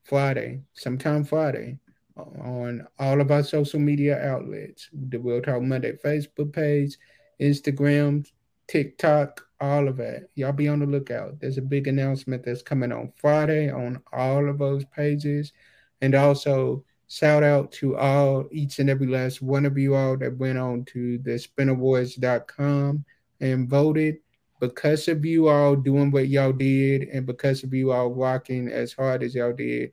Friday, 0.05 0.61
sometime 0.75 1.25
Friday, 1.25 1.79
on 2.17 2.87
all 2.99 3.21
of 3.21 3.31
our 3.31 3.43
social 3.43 3.79
media 3.79 4.21
outlets 4.21 4.89
the 4.93 5.19
Real 5.19 5.41
Talk 5.41 5.63
Monday 5.63 5.93
Facebook 5.93 6.53
page, 6.53 6.97
Instagram, 7.41 8.27
TikTok, 8.67 9.47
all 9.61 9.89
of 9.89 9.97
that. 9.97 10.29
Y'all 10.35 10.53
be 10.53 10.69
on 10.69 10.81
the 10.81 10.87
lookout. 10.87 11.41
There's 11.41 11.59
a 11.59 11.63
big 11.63 11.89
announcement 11.89 12.45
that's 12.45 12.63
coming 12.63 12.93
on 12.93 13.13
Friday 13.17 13.71
on 13.71 14.01
all 14.13 14.49
of 14.49 14.59
those 14.59 14.85
pages. 14.87 15.53
And 16.01 16.15
also, 16.15 16.85
shout 17.09 17.43
out 17.43 17.73
to 17.73 17.97
all, 17.97 18.47
each 18.53 18.79
and 18.79 18.89
every 18.89 19.07
last 19.07 19.43
one 19.43 19.67
of 19.67 19.77
you 19.77 19.95
all 19.95 20.17
that 20.19 20.37
went 20.37 20.59
on 20.59 20.85
to 20.87 21.19
the 21.19 21.33
spinawards.com 21.33 23.05
and 23.41 23.69
voted. 23.69 24.19
Because 24.61 25.07
of 25.09 25.25
you 25.25 25.49
all 25.49 25.77
doing 25.77 26.11
what 26.11 26.29
y'all 26.29 26.53
did, 26.53 27.09
and 27.09 27.25
because 27.25 27.63
of 27.63 27.73
you 27.73 27.93
all 27.93 28.11
rocking 28.13 28.69
as 28.69 28.93
hard 28.93 29.23
as 29.23 29.35
y'all 29.35 29.53
did, 29.53 29.93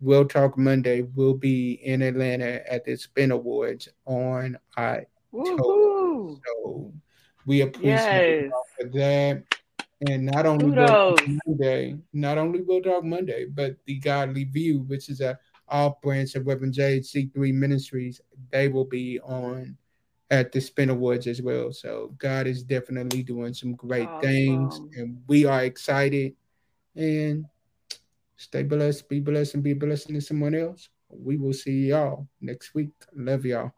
Real 0.00 0.24
Talk 0.24 0.56
Monday 0.56 1.02
will 1.02 1.34
be 1.34 1.72
in 1.72 2.00
Atlanta 2.00 2.62
at 2.72 2.84
the 2.84 2.96
Spin 2.96 3.30
Awards 3.30 3.88
on 4.06 4.58
October. 4.78 5.04
Woohoo! 5.34 6.40
So 6.46 6.92
we 7.44 7.60
appreciate 7.60 8.40
Yes. 8.40 8.50
y'all 8.50 8.64
for 8.80 8.88
that. 8.98 9.44
And 10.08 10.24
not 10.24 10.46
only 10.46 10.74
Talk 10.74 11.20
Monday, 11.46 11.98
not 12.14 12.38
only 12.38 12.62
Real 12.62 12.80
Talk 12.80 13.04
Monday, 13.04 13.44
but 13.44 13.76
the 13.84 13.98
Godly 13.98 14.44
View, 14.44 14.80
which 14.88 15.10
is 15.10 15.20
a 15.20 15.38
off 15.68 16.00
branch 16.00 16.34
of 16.34 16.46
Reverend 16.46 16.72
JHG3 16.72 17.52
Ministries, 17.52 18.22
they 18.50 18.68
will 18.68 18.86
be 18.86 19.20
on 19.20 19.76
at 20.30 20.52
the 20.52 20.60
Spin 20.60 20.90
Awards 20.90 21.26
as 21.26 21.42
well. 21.42 21.72
So 21.72 22.14
God 22.18 22.46
is 22.46 22.62
definitely 22.62 23.22
doing 23.22 23.52
some 23.52 23.74
great 23.74 24.08
things, 24.20 24.80
and 24.96 25.20
we 25.26 25.44
are 25.44 25.64
excited. 25.64 26.34
And 26.94 27.46
stay 28.36 28.62
blessed, 28.62 29.08
be 29.08 29.20
blessed, 29.20 29.54
and 29.54 29.62
be 29.62 29.72
a 29.72 29.76
blessing 29.76 30.14
to 30.14 30.20
someone 30.20 30.54
else. 30.54 30.88
We 31.08 31.36
will 31.36 31.52
see 31.52 31.88
y'all 31.88 32.28
next 32.40 32.74
week. 32.74 32.90
Love 33.14 33.44
y'all. 33.44 33.72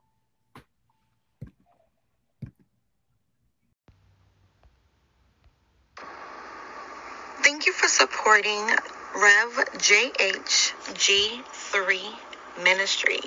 Thank 7.42 7.66
you 7.66 7.72
for 7.72 7.88
supporting 7.88 8.68
Rev 9.14 9.64
JHG3 9.78 11.42
Ministry, 12.62 13.20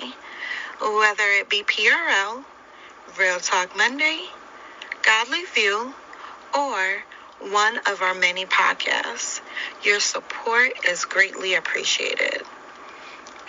whether 0.80 1.24
it 1.40 1.50
be 1.50 1.62
PRL, 1.64 2.44
Real 3.18 3.40
Talk 3.40 3.74
Monday, 3.76 4.20
Godly 5.02 5.44
View, 5.54 5.94
or 6.54 7.02
one 7.40 7.78
of 7.86 8.02
our 8.02 8.14
many 8.14 8.44
podcasts. 8.44 9.40
Your 9.82 10.00
support 10.00 10.72
is 10.86 11.06
greatly 11.06 11.54
appreciated. 11.54 12.42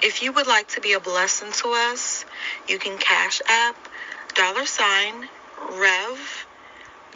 If 0.02 0.22
you 0.22 0.32
would 0.32 0.48
like 0.48 0.70
to 0.70 0.80
be 0.80 0.94
a 0.94 1.02
blessing 1.02 1.52
to 1.64 1.68
us, 1.70 2.24
you 2.70 2.80
can 2.80 2.98
cash 2.98 3.42
app 3.50 3.76
dollar 4.36 4.66
sign 4.66 5.28
Rev 5.72 6.48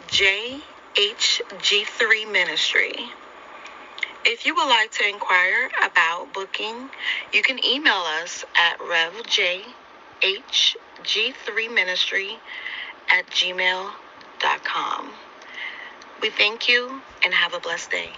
JHG3 0.08 2.30
Ministry. 2.30 2.96
If 4.26 4.44
you 4.44 4.54
would 4.54 4.68
like 4.68 4.90
to 4.92 5.08
inquire 5.08 5.70
about 5.82 6.34
booking, 6.34 6.90
you 7.32 7.42
can 7.42 7.64
email 7.64 8.04
us 8.22 8.44
at 8.54 8.78
revjhg3ministry 10.22 12.38
at 13.12 13.26
gmail.com. 13.26 15.12
We 16.22 16.30
thank 16.30 16.68
you 16.68 17.02
and 17.24 17.34
have 17.34 17.54
a 17.54 17.60
blessed 17.60 17.90
day. 17.90 18.10